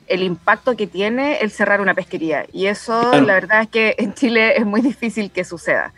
[0.08, 2.46] el impacto que tiene el cerrar una pesquería.
[2.52, 5.94] Y eso la verdad es que en Chile es muy difícil que suceda.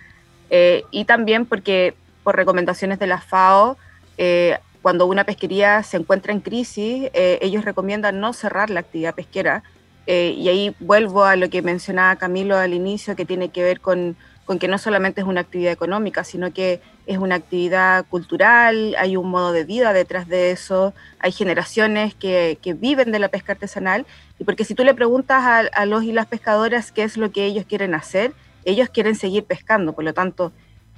[0.49, 3.77] Eh, y también porque por recomendaciones de la FAO,
[4.17, 9.15] eh, cuando una pesquería se encuentra en crisis, eh, ellos recomiendan no cerrar la actividad
[9.15, 9.63] pesquera.
[10.07, 14.15] Y ahí vuelvo a lo que mencionaba Camilo al inicio, que tiene que ver con,
[14.59, 19.29] que no solamente es una actividad económica, sino que es una actividad cultural, hay un
[19.29, 24.05] modo de vida detrás de eso, hay generaciones que, que viven de la pesca artesanal,
[24.39, 27.31] y porque si tú le preguntas a, a, los y las pescadoras qué es lo
[27.31, 30.53] que ellos quieren hacer, ellos quieren seguir pescando, por lo tanto,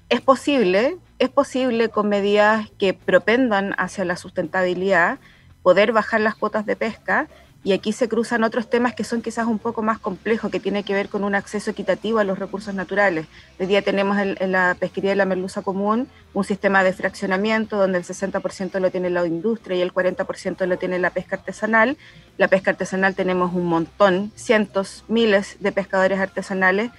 [0.10, 5.20] es posible, es posible con medidas que propendan hacia la sustentabilidad,
[5.62, 7.28] poder bajar las cuotas de pesca,
[7.64, 10.84] y aquí se cruzan otros temas que son quizás un poco más complejos, que tiene
[10.84, 13.28] que ver con un acceso equitativo a los recursos naturales.
[13.60, 17.98] Hoy día tenemos en, la pesquería de la merluza común un sistema de fraccionamiento donde
[17.98, 21.98] el 60% lo tiene la industria y el 40% lo tiene la pesca artesanal.
[22.38, 26.92] La pesca artesanal tenemos un montón, cientos, miles de pescadores artesanales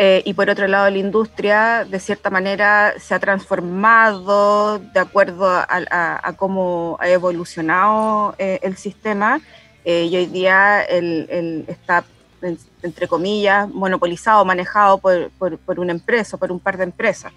[0.00, 5.48] eh, y por otro lado, la industria, de cierta manera, se ha transformado de acuerdo
[5.50, 9.40] a, cómo ha evolucionado eh, el sistema.
[9.84, 12.04] Eh, y hoy día el, está,
[12.82, 17.32] entre comillas, monopolizado, manejado por, por, una empresa, por un par de empresas.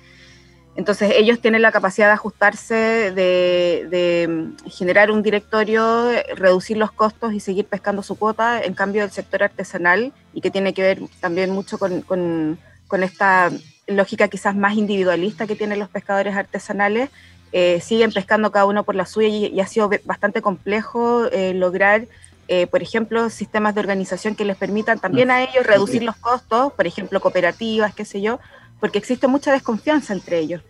[0.76, 6.92] Entonces, ellos tienen la capacidad de ajustarse, de, de, mm, generar un directorio, reducir los
[6.92, 8.62] costos y seguir pescando su cuota.
[8.62, 13.04] En cambio, el sector artesanal y que tiene que ver también mucho con, con, con
[13.04, 13.52] esta
[13.88, 17.10] lógica quizás más individualista que tienen los pescadores artesanales,
[17.52, 22.08] eh, siguen pescando cada uno por la suya y, ha sido bastante complejo eh, lograr,
[22.54, 25.32] eh, por ejemplo, sistemas de organización que les permitan también mm.
[25.32, 28.42] a ellos reducir los costos, por ejemplo, cooperativas, qué sé yo,
[28.82, 30.62] porque existe mucha desconfianza entre ellos.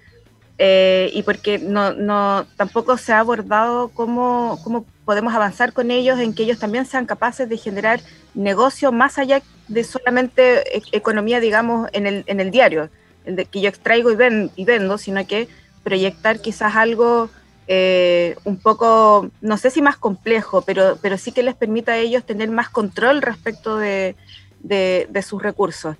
[0.59, 6.35] y porque no, no, tampoco se ha abordado cómo, cómo podemos avanzar con ellos en
[6.35, 7.99] que ellos también sean capaces de generar
[8.35, 12.89] negocio más allá de solamente e-, economía, digamos, en el, en el diario,
[13.25, 15.47] que yo extraigo y, ven, y vendo, sino que
[15.83, 17.31] proyectar quizás algo
[17.73, 21.97] eh, un poco, no sé si más complejo, pero, pero sí que les permita a
[21.97, 24.17] ellos tener más control respecto de,
[24.60, 25.95] de sus recursos.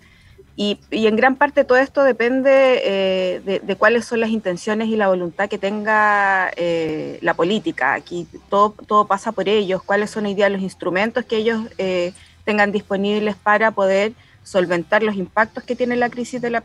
[0.58, 5.08] Y, en gran parte todo esto depende eh, de, cuáles son las intenciones y la
[5.08, 7.94] voluntad que tenga eh, la política.
[7.94, 11.62] Aquí todo, todo pasa por ellos, cuáles son hoy los instrumentos que ellos
[12.44, 14.12] tengan disponibles para poder
[14.44, 16.62] solventar los impactos que tiene la crisis de la,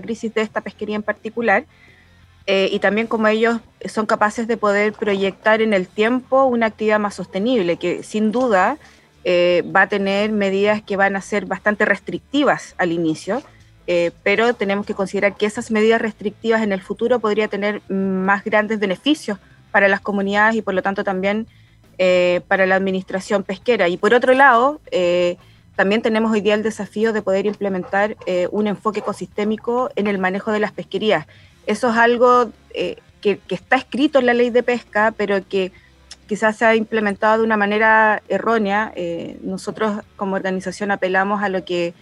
[0.00, 1.64] crisis de esta pesquería en particular.
[2.50, 7.14] Y también como ellos son capaces de poder proyectar en el tiempo una actividad más
[7.14, 8.78] sostenible, que sin duda
[9.30, 13.42] eh, va a tener medidas que van a ser bastante restrictivas al inicio,
[13.86, 18.42] eh, pero tenemos que considerar que esas medidas restrictivas en el futuro podrían tener más
[18.42, 19.38] grandes beneficios
[19.70, 21.46] para las comunidades y por lo tanto también
[21.98, 23.88] eh, para la administración pesquera.
[23.88, 24.80] Y por otro lado,
[25.76, 28.16] también tenemos hoy día el desafío de poder implementar
[28.50, 31.26] un enfoque ecosistémico en el manejo de las pesquerías.
[31.68, 35.72] Eso es algo que, que está escrito en la ley de pesca, pero que
[36.28, 38.92] quizás se ha implementado de una manera errónea.
[38.94, 41.94] Eh, nosotros como organización apelamos a lo que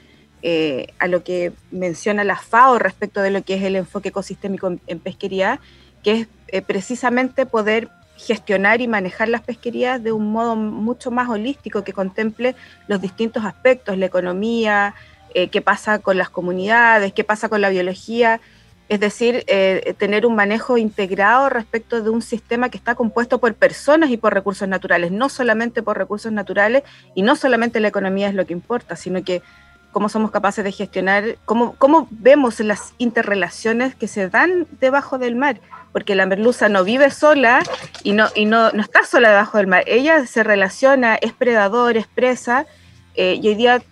[0.42, 4.76] eh, a lo que menciona la FAO respecto de lo que es el enfoque ecosistémico
[4.86, 5.60] en, pesquería,
[6.04, 11.28] que es eh, precisamente poder gestionar y manejar las pesquerías de un modo mucho más
[11.28, 12.54] holístico que contemple
[12.86, 14.94] los distintos aspectos, la economía,
[15.52, 18.40] qué pasa con las comunidades, qué pasa con la biología,
[18.88, 23.52] es decir, eh, tener un manejo integrado respecto de un sistema que está compuesto por
[23.54, 28.28] personas y por recursos naturales, no solamente por recursos naturales y no solamente la economía
[28.28, 29.42] es lo que importa, sino que
[29.90, 35.36] cómo somos capaces de gestionar, cómo, cómo vemos las interrelaciones que se dan debajo del
[35.36, 35.58] mar,
[35.90, 37.62] porque la merluza no vive sola
[38.02, 41.96] y no, y no, no está sola debajo del mar, ella se relaciona, es predador,
[41.96, 42.66] es presa,
[43.14, 43.82] eh, y hoy día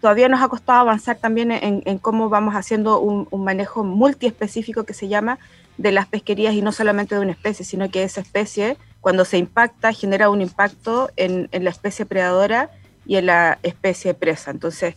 [0.00, 5.08] todavía nos ha costado avanzar también en, cómo vamos haciendo un, manejo multiespecífico que se
[5.08, 5.38] llama
[5.76, 9.38] de las pesquerías y no solamente de una especie, sino que esa especie, cuando se
[9.38, 12.70] impacta, genera un impacto en, la especie predadora
[13.06, 14.50] y en la especie presa.
[14.50, 14.94] Entonces,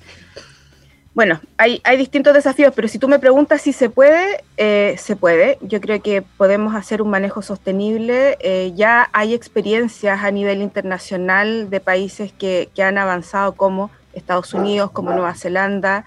[1.14, 5.58] bueno, hay, distintos desafíos, pero si tú me preguntas si se puede, eh, se puede.
[5.62, 8.38] Yo creo que podemos hacer un manejo sostenible.
[8.40, 14.92] Eh, ya hay experiencias a nivel internacional de países que han avanzado como Estados Unidos,
[14.92, 16.06] como Nueva Zelanda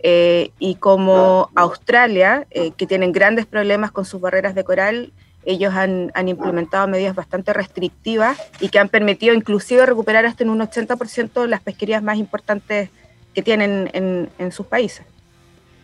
[0.00, 5.12] eh, y como Australia, eh, que tienen grandes problemas con sus barreras de coral,
[5.46, 10.58] ellos han, implementado medidas bastante restrictivas y que han permitido inclusive recuperar hasta en un
[10.58, 12.90] 80% las pesquerías más importantes
[13.32, 15.06] que tienen en, sus países.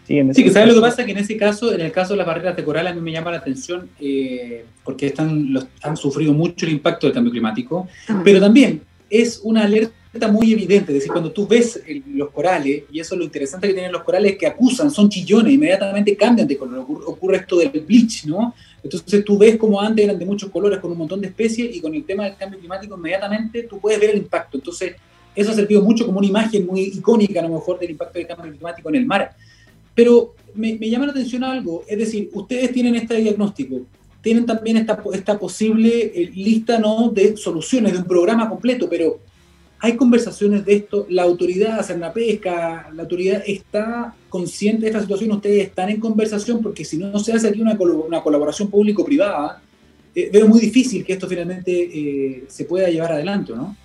[0.06, 1.06] Sí, que ¿sabes lo que pasa?
[1.06, 3.12] Que en ese caso, en el caso de las barreras de coral, a mí me
[3.12, 7.88] llama la atención eh, porque están, los, han sufrido mucho el impacto del cambio climático,
[8.24, 9.94] pero también es una alerta
[10.30, 13.72] muy evidente, es decir, cuando tú ves los corales, y eso es lo interesante que
[13.72, 18.26] tienen los corales, que acusan, son chillones, inmediatamente cambian de color, ocurre, esto del bleach,
[18.26, 18.54] ¿no?
[18.82, 21.80] Entonces tú ves como antes eran de muchos colores con un montón de especies y
[21.80, 24.58] con el tema del cambio climático inmediatamente tú puedes ver el impacto.
[24.58, 24.96] Entonces
[25.34, 28.26] eso ha servido mucho como una imagen muy icónica a lo mejor del impacto del
[28.26, 29.34] cambio climático en el mar.
[29.94, 33.82] Pero me, me llama la atención algo, es decir, ustedes tienen este diagnóstico,
[34.20, 37.10] tienen también esta, esta posible eh, lista ¿no?
[37.10, 39.20] de soluciones, de un programa completo, pero
[39.84, 45.66] hay conversaciones de esto, la autoridad, pesca, la autoridad está consciente de esta situación, ustedes
[45.66, 49.60] están en conversación, porque si no se hace aquí una, una colaboración público-privada,
[50.14, 53.76] eh, veo muy difícil que esto finalmente eh, se pueda llevar adelante, ¿no?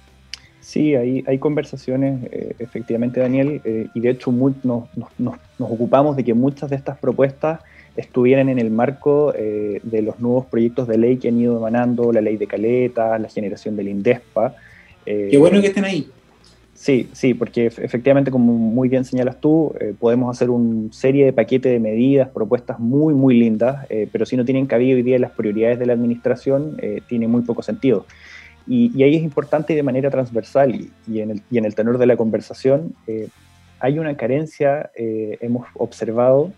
[0.59, 3.59] Sí, hay, hay conversaciones, eh, efectivamente, Daniel,
[3.95, 4.83] y de hecho nos,
[5.57, 7.61] ocupamos de que muchas de estas propuestas
[7.95, 12.21] estuvieran en el marco de los nuevos proyectos de ley que han ido emanando, la
[12.21, 14.53] ley de caleta, la generación del INDESPA,
[15.07, 16.09] eh, Qué bueno que estén ahí.
[16.73, 21.33] Sí, sí, porque efectivamente, como muy bien señalas tú, eh, podemos hacer una serie de
[21.33, 25.15] paquetes de medidas, propuestas muy, muy lindas, eh, pero si no tienen cabida hoy día
[25.15, 26.77] en las prioridades de la administración,
[27.07, 28.05] tiene muy poco sentido.
[28.67, 32.05] Y, ahí es importante de manera transversal y, en el, y, en el, tenor de
[32.05, 32.93] la conversación,
[33.79, 36.51] hay una carencia, hemos observado,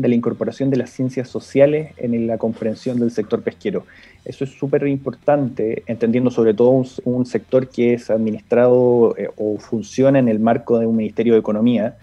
[0.00, 3.84] de la incorporación de las ciencias sociales en la comprensión del sector pesquero.
[4.24, 10.20] Eso es súper importante, entendiendo sobre todo un, sector que es administrado eh, o funciona
[10.20, 11.96] en el marco de un Ministerio de Economía.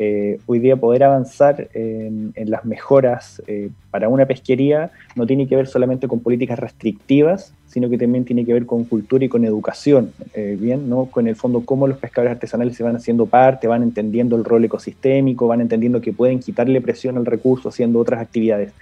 [0.00, 5.56] Eh, hoy día poder avanzar en, las mejoras eh, para una pesquería no tiene que
[5.56, 9.44] ver solamente con políticas restrictivas, sino que también tiene que ver con cultura y con
[9.44, 11.06] educación, bien, ¿no?
[11.06, 14.64] Con el fondo cómo los pescadores artesanales se van haciendo parte, van entendiendo el rol
[14.64, 18.72] ecosistémico, van entendiendo que pueden quitarle presión al recurso haciendo otras actividades.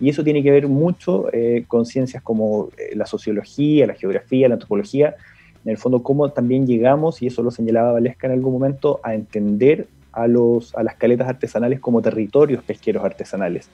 [0.00, 4.48] Y eso tiene que ver mucho eh, con ciencias como eh, la sociología, la geografía,
[4.48, 5.14] la antropología,
[5.62, 9.14] en el fondo cómo también llegamos, y eso lo señalaba Valesca en algún momento, a
[9.14, 13.68] entender a, los, a las caletas artesanales como territorios pesqueros artesanales,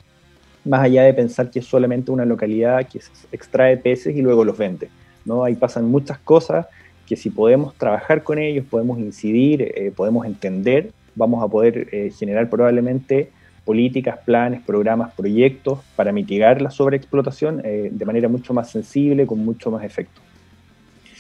[0.65, 3.01] más allá de pensar que es solamente una localidad que
[3.33, 4.89] extrae peces y luego los vende.
[5.25, 5.45] ¿no?
[5.45, 6.67] Ahí pasan muchas cosas
[7.07, 12.51] que si podemos trabajar con ellos, podemos incidir, eh, podemos entender, vamos a poder generar
[12.51, 13.31] probablemente
[13.67, 19.45] políticas, planes, programas, proyectos para mitigar la sobreexplotación eh, de manera mucho más sensible, con
[19.45, 20.21] mucho más efecto.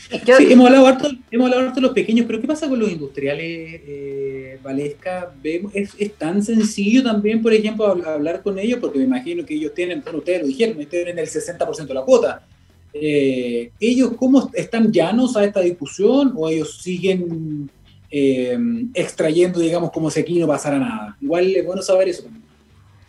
[0.09, 3.80] Sí, hemos hablado, harto, hemos hablado de los pequeños, pero ¿qué pasa con los industriales,
[3.86, 5.32] eh, Valesca?
[5.72, 8.78] ¿Es, tan sencillo también, por ejemplo, hablar con ellos?
[8.80, 12.02] Porque me imagino que ellos tienen, bueno, ustedes lo dijeron, tienen el 60% de la
[12.02, 12.46] cuota.
[12.92, 17.68] Eh, ¿Ellos cómo están llanos a esta discusión o ellos siguen
[18.11, 18.57] eh,
[18.94, 21.16] extrayendo, digamos, como si aquí no pasara nada.
[21.20, 22.24] Igual es bueno saber eso.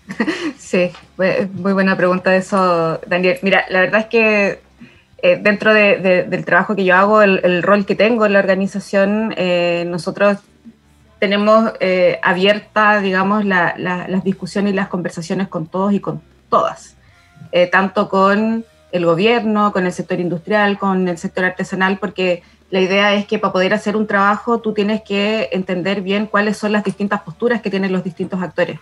[0.57, 0.89] Sí,
[1.53, 3.37] muy buena pregunta de eso, Daniel.
[3.41, 4.59] Mira, la verdad es que
[5.32, 9.86] eh, dentro del trabajo que yo hago, el, rol que tengo en la organización, eh,
[9.88, 10.38] nosotros
[11.19, 11.73] tenemos
[12.21, 16.95] abierta, digamos, las discusiones y las conversaciones con todos y con todas,
[17.71, 23.13] tanto con el gobierno, con el sector industrial, con el sector artesanal, porque la idea
[23.13, 26.84] es que para poder hacer un trabajo tú tienes que entender bien cuáles son las
[26.84, 28.80] distintas posturas que tienen los distintos actores.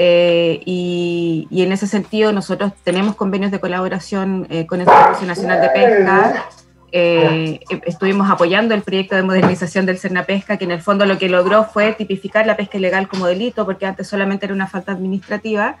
[0.00, 5.60] Eh, y, en ese sentido nosotros tenemos convenios de colaboración eh, con el Servicio Nacional
[5.60, 6.44] de Pesca.
[6.92, 11.28] Eh, estuvimos apoyando el proyecto de modernización del Pesca, que en el fondo lo que
[11.28, 15.76] logró fue tipificar la pesca ilegal como delito, porque antes solamente era una falta administrativa.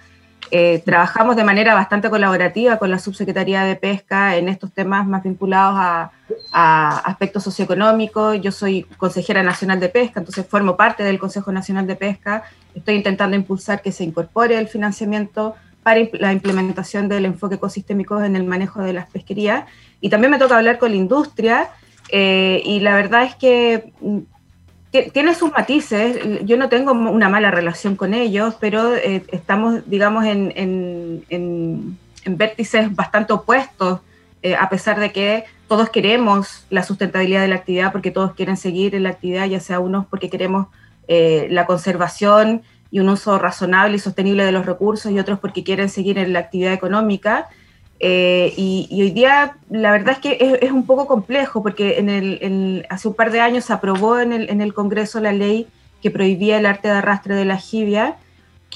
[0.84, 5.76] trabajamos de manera bastante colaborativa con la Subsecretaría de Pesca en estos temas más vinculados
[5.78, 6.10] a,
[6.52, 8.40] a aspectos socioeconómicos.
[8.40, 12.42] Yo soy consejera nacional de pesca, entonces formo parte del Consejo Nacional de Pesca.
[12.78, 18.36] Estoy intentando impulsar que se incorpore el financiamiento para la implementación del enfoque ecosistémico en
[18.36, 19.64] el manejo de las pesquerías.
[20.00, 21.70] Y también me toca hablar con la industria
[22.10, 24.18] eh, y la verdad es que mm,
[25.12, 26.18] tiene sus matices.
[26.44, 31.96] Yo no tengo una mala relación con ellos, pero eh, estamos, digamos, en,
[32.30, 34.00] vértices bastante opuestos,
[34.42, 38.58] eh, a pesar de que todos queremos la sustentabilidad de la actividad porque todos quieren
[38.58, 40.66] seguir en la actividad, ya sea unos porque queremos
[41.08, 45.64] eh, la conservación y un uso razonable y sostenible de los recursos y otros porque
[45.64, 47.48] quieren seguir en la actividad económica.
[48.00, 52.86] Eh, y, hoy día la verdad es que es, un poco complejo porque en el,
[52.90, 55.66] hace un par de años se aprobó en el, en el Congreso la ley
[56.00, 58.16] que prohibía el arte de arrastre de la jibia,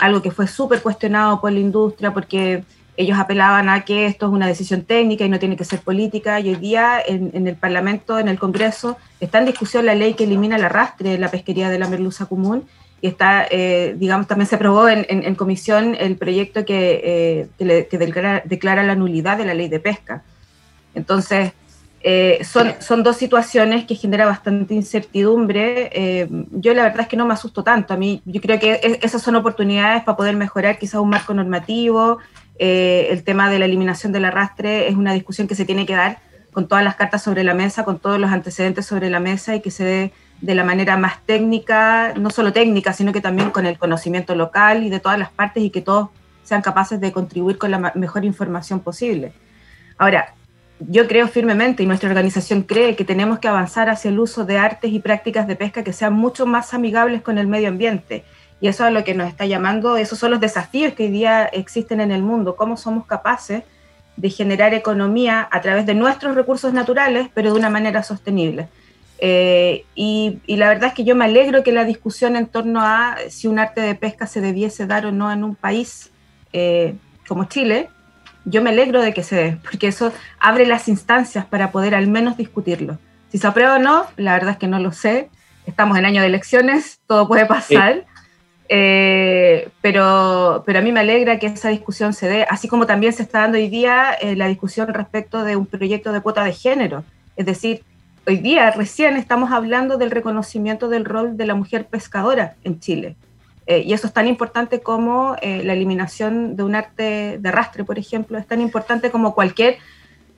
[0.01, 2.65] algo que fue súper cuestionado por la industria porque
[3.03, 6.41] ellos apelaban a que esto es una decisión técnica y no tiene que ser política,
[6.41, 10.25] y hoy día en, el Parlamento, en el Congreso, está en discusión la ley que
[10.25, 12.65] elimina el arrastre de la pesquería de la merluza común,
[13.01, 17.87] y está, eh, digamos, también se aprobó en, comisión el proyecto que, eh,
[18.49, 20.23] declara, la nulidad de la ley de pesca.
[20.95, 21.53] Entonces,
[22.05, 26.29] eh, son, son dos situaciones que generan bastante incertidumbre.
[26.53, 27.93] yo la verdad es que no me asusto tanto.
[27.93, 32.19] A mí, yo creo que esas son oportunidades para poder mejorar quizás un marco normativo.
[32.59, 36.19] El tema de la eliminación del arrastre es una discusión que se tiene que dar
[36.53, 39.61] con todas las cartas sobre la mesa, con todos los antecedentes sobre la mesa y
[39.61, 43.65] que se dé de la manera más técnica, no solo técnica, sino que también con
[43.65, 46.11] el conocimiento local y de todas las partes y que todos
[46.43, 49.33] sean capaces de contribuir con la mejor información posible.
[49.97, 50.35] Ahora,
[50.81, 54.59] yo creo firmemente y nuestra organización cree que tenemos que avanzar hacia el uso de
[54.59, 58.25] artes y prácticas de pesca que sean mucho más amigables con el medio ambiente.
[58.63, 61.47] Y eso es lo que nos está llamando, esos son los desafíos que hoy día
[61.47, 63.65] existen en el mundo, cómo somos capaces
[64.17, 68.69] de generar economía a través de nuestros recursos naturales, pero de una manera sostenible.
[69.19, 73.17] Eh, y, la verdad es que yo me alegro que la discusión en torno a
[73.31, 76.13] si un arte de pesca se debiese dar o no en un país
[76.53, 76.95] eh,
[77.27, 77.89] como Chile,
[78.45, 82.07] yo me alegro de que se dé, porque eso abre las instancias para poder al
[82.07, 82.97] menos discutirlo.
[83.33, 85.31] Si se aprueba o no, la verdad es que no lo sé.
[85.67, 87.93] Estamos en año de elecciones, todo puede pasar.
[87.93, 88.12] Eh,
[88.69, 93.23] pero, pero a mí me alegra que esa discusión se dé, así como también se
[93.23, 97.05] está dando hoy día la discusión respecto de un proyecto de cuota de género.
[97.37, 97.83] Es decir,
[98.27, 103.17] hoy día recién estamos hablando del reconocimiento del rol de la mujer pescadora en Chile.
[103.67, 107.85] Eh, y eso es tan importante como eh, la eliminación de un arte de arrastre,
[107.85, 109.79] por ejemplo, es tan importante como cualquier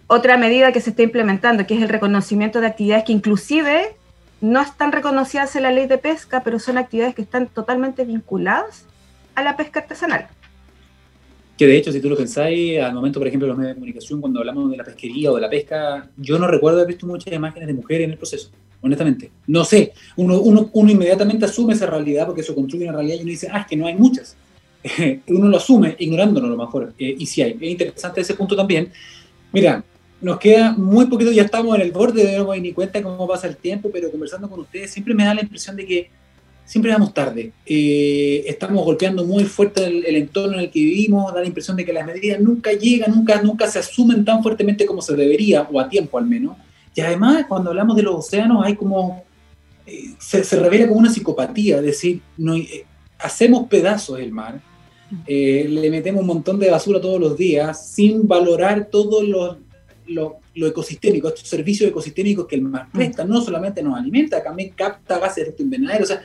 [0.06, 3.96] otra medida que se esté implementando, que es el reconocimiento de actividades que inclusive
[4.44, 8.84] no están reconocidas en la ley de pesca, pero son actividades que están totalmente vinculadas
[9.34, 10.28] a la pesca artesanal.
[11.56, 14.20] Que de hecho, si tú lo pensáis, al momento, por ejemplo, los medios de comunicación,
[14.20, 17.32] cuando hablamos de la pesquería o de la pesca, yo no recuerdo haber visto muchas
[17.32, 18.50] imágenes de mujeres en el proceso,
[18.82, 19.30] honestamente.
[19.46, 23.22] No sé, uno, uno, uno inmediatamente asume esa realidad porque eso construye una realidad y
[23.22, 24.36] uno dice, ah, es que no hay muchas.
[25.28, 26.92] uno lo asume, ignorándolo a lo mejor.
[26.98, 27.52] Eh, y sí hay.
[27.52, 28.92] Es interesante ese punto también.
[29.52, 29.82] Mira,
[30.20, 33.46] nos queda muy poquito, ya estamos en el borde, no me ni cuenta cómo pasa
[33.46, 36.10] el tiempo, pero conversando con ustedes siempre me da la impresión de que
[36.64, 37.52] siempre vamos tarde.
[37.66, 41.84] Eh, estamos golpeando muy fuerte el, entorno en el que vivimos, da la impresión de
[41.84, 45.78] que las medidas nunca llegan, nunca, nunca se asumen tan fuertemente como se debería, o
[45.80, 46.56] a tiempo al menos.
[46.94, 49.24] Y además, cuando hablamos de los océanos, hay como.
[49.86, 52.86] Eh, se, revela como una psicopatía, es decir, no, eh,
[53.18, 54.60] hacemos pedazos el mar,
[55.26, 59.58] le metemos un montón de basura todos los días sin valorar todo lo,
[60.08, 64.70] lo, lo ecosistémico, estos servicios ecosistémicos que el mar presta, no solamente nos alimenta, también
[64.70, 66.22] capta gases de efecto invernadero, o sea,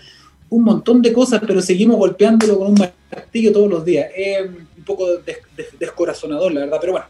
[0.50, 4.08] un montón de cosas, pero seguimos golpeándolo con un martillo todos los días.
[4.16, 5.08] Es un poco
[5.80, 7.08] descorazonador, la verdad, pero bueno.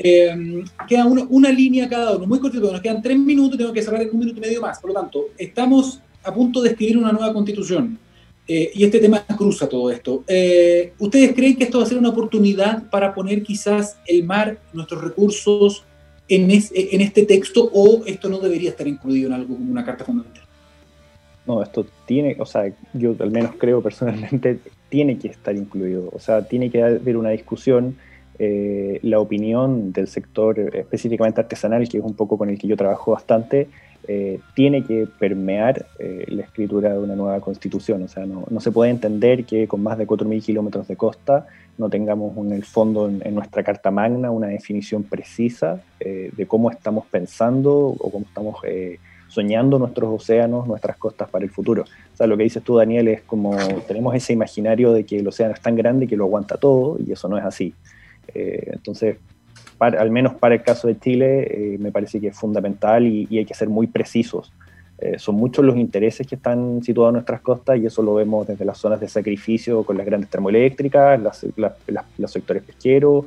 [0.00, 4.02] Eh, queda una línea cada uno, muy cortito, nos quedan tres minutos tengo que cerrar
[4.02, 4.78] en un minuto y medio más.
[4.78, 7.98] Por lo tanto, estamos a punto de escribir una nueva constitución.
[8.48, 10.24] Eh, y este tema cruza todo esto.
[10.26, 14.58] Eh, ¿Ustedes creen que esto va a ser una oportunidad para poner quizás el mar,
[14.72, 15.84] nuestros recursos,
[16.30, 20.44] en, este texto o esto no debería estar incluido en algo como una carta fundamental?
[21.48, 24.58] no, esto tiene, o sea, yo al menos creo personalmente,
[24.90, 27.96] tiene que estar incluido, o sea, tiene que haber una discusión,
[28.38, 32.76] eh, la opinión del sector específicamente artesanal, que es un poco con el que yo
[32.76, 33.68] trabajo bastante,
[34.08, 38.60] eh, tiene que permear eh, la escritura de una nueva constitución, o sea, no, no
[38.60, 41.46] se puede entender que con más de 4.000 kilómetros de costa
[41.76, 46.70] no tengamos en el fondo en, en, nuestra Carta Magna una definición precisa de cómo
[46.70, 48.56] estamos pensando o cómo estamos
[49.28, 51.82] soñando nuestros océanos, nuestras costas para el futuro.
[51.82, 53.56] O sea, lo que dices tú, Daniel, es como
[53.86, 57.12] tenemos ese imaginario de que el océano es tan grande que lo aguanta todo y
[57.12, 57.74] eso no es así.
[58.34, 58.76] Eh,
[59.78, 63.44] al menos para el caso de Chile, eh, me parece que es fundamental y, hay
[63.44, 64.52] que ser muy precisos.
[64.98, 68.46] Eh, son muchos los intereses que están situados en nuestras costas y eso lo vemos
[68.48, 71.20] desde las zonas de sacrificio con las grandes termoeléctricas,
[72.18, 73.26] los sectores pesqueros,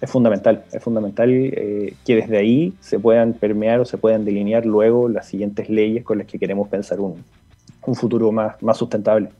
[0.00, 4.66] es fundamental, es fundamental eh, que desde ahí se puedan permear o se puedan delinear
[4.66, 7.24] luego las siguientes leyes con las que queremos pensar un,
[7.84, 9.30] un futuro más, más sustentable.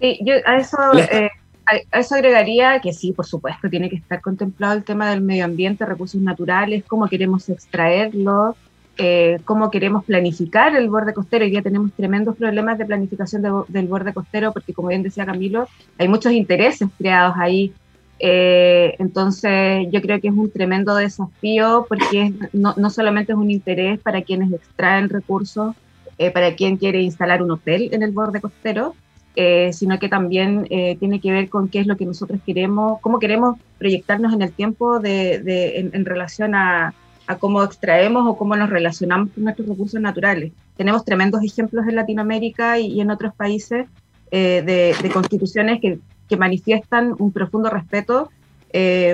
[0.00, 0.76] Sí, yo a eso,
[1.10, 1.30] eh,
[1.66, 5.44] a, eso agregaría que sí, por supuesto, tiene que estar contemplado el tema del medio
[5.44, 8.56] ambiente, recursos naturales, cómo queremos extraerlos,
[8.96, 11.44] eh, cómo queremos planificar el borde costero.
[11.44, 15.68] Hoy día tenemos tremendos problemas de planificación del borde costero porque, como bien decía Camilo,
[15.98, 17.72] hay muchos intereses creados ahí
[18.18, 23.50] eh, entonces, yo creo que es un tremendo desafío porque no, no, solamente es un
[23.50, 25.74] interés para quienes extraen recursos,
[26.18, 28.94] eh, para quien quiere instalar un hotel en el borde costero,
[29.36, 33.00] eh, sino que también eh, tiene que ver con qué es lo que nosotros queremos,
[33.00, 36.94] cómo queremos proyectarnos en el tiempo de, en, relación a,
[37.40, 40.52] cómo extraemos o cómo nos relacionamos con nuestros recursos naturales.
[40.76, 43.88] Tenemos tremendos ejemplos en Latinoamérica y, en otros países
[44.30, 48.30] eh, de, constituciones que, que, manifiestan un profundo respeto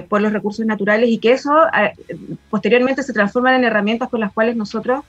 [0.09, 1.53] por los recursos naturales y que eso
[2.49, 5.05] posteriormente se transforman en herramientas con las cuales nosotros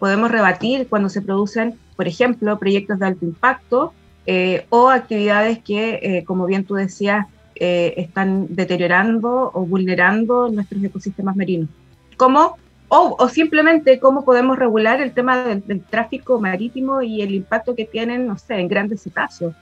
[0.00, 3.92] podemos rebatir cuando se producen, por ejemplo, proyectos de alto impacto
[4.26, 10.82] eh, o actividades que, eh, como bien tú decías, eh, están deteriorando o vulnerando nuestros
[10.82, 11.68] ecosistemas marinos.
[12.16, 12.56] ¿Cómo?
[12.88, 18.26] O, simplemente cómo podemos regular el tema del, tráfico marítimo y el impacto que tienen,
[18.26, 19.54] no sé, en grandes cetáceos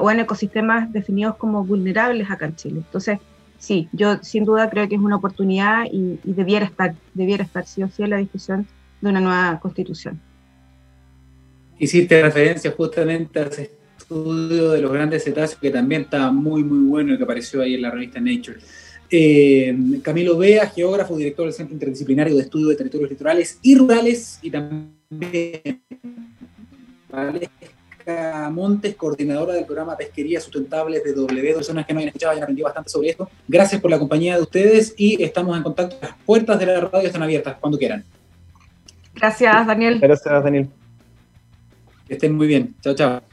[0.00, 2.82] o en ecosistemas definidos como vulnerables acá en Chile.
[2.84, 3.18] Entonces,
[3.58, 7.64] sí, yo sin duda creo que es una oportunidad y, y debiera estar, debiera estar
[7.64, 8.66] sí o sí en la discusión
[9.00, 10.20] de una nueva constitución.
[11.78, 13.44] Hiciste referencia justamente a
[14.12, 17.74] estudio de los grandes cetáceos que también está muy, muy bueno y que apareció ahí
[17.74, 18.58] en la revista Nature.
[19.10, 24.38] Eh, Camilo Bea, geógrafo, director del Centro Interdisciplinario de Estudio de Territorios Litorales y Rurales,
[24.42, 25.82] y también
[27.10, 31.54] Valesca Montes, coordinadora del programa Pesquería Sustentable de W.
[31.54, 33.28] Personas que no hayan escuchado hayan aprendido bastante sobre esto.
[33.46, 35.96] Gracias por la compañía de ustedes y estamos en contacto.
[36.00, 38.04] Las puertas de la radio están abiertas cuando quieran.
[39.14, 40.00] Gracias, Daniel.
[40.00, 40.68] Gracias, Daniel.
[42.08, 42.74] Que estén muy bien.
[42.80, 43.31] Chao, chao.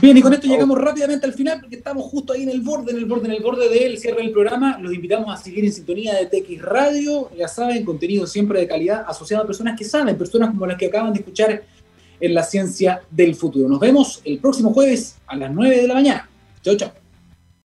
[0.00, 2.92] Bien, y con esto llegamos rápidamente al final porque estamos justo ahí en el borde,
[2.92, 4.78] en el borde, en el borde del cierre del programa.
[4.78, 7.30] Los invitamos a seguir en sintonía de TX Radio.
[7.36, 10.86] Ya saben, contenido siempre de calidad asociado a personas que saben, personas como las que
[10.86, 11.62] acaban de escuchar
[12.20, 13.68] en la ciencia del futuro.
[13.68, 16.28] Nos vemos el próximo jueves a las 9 de la mañana.
[16.62, 16.99] Chau, chau.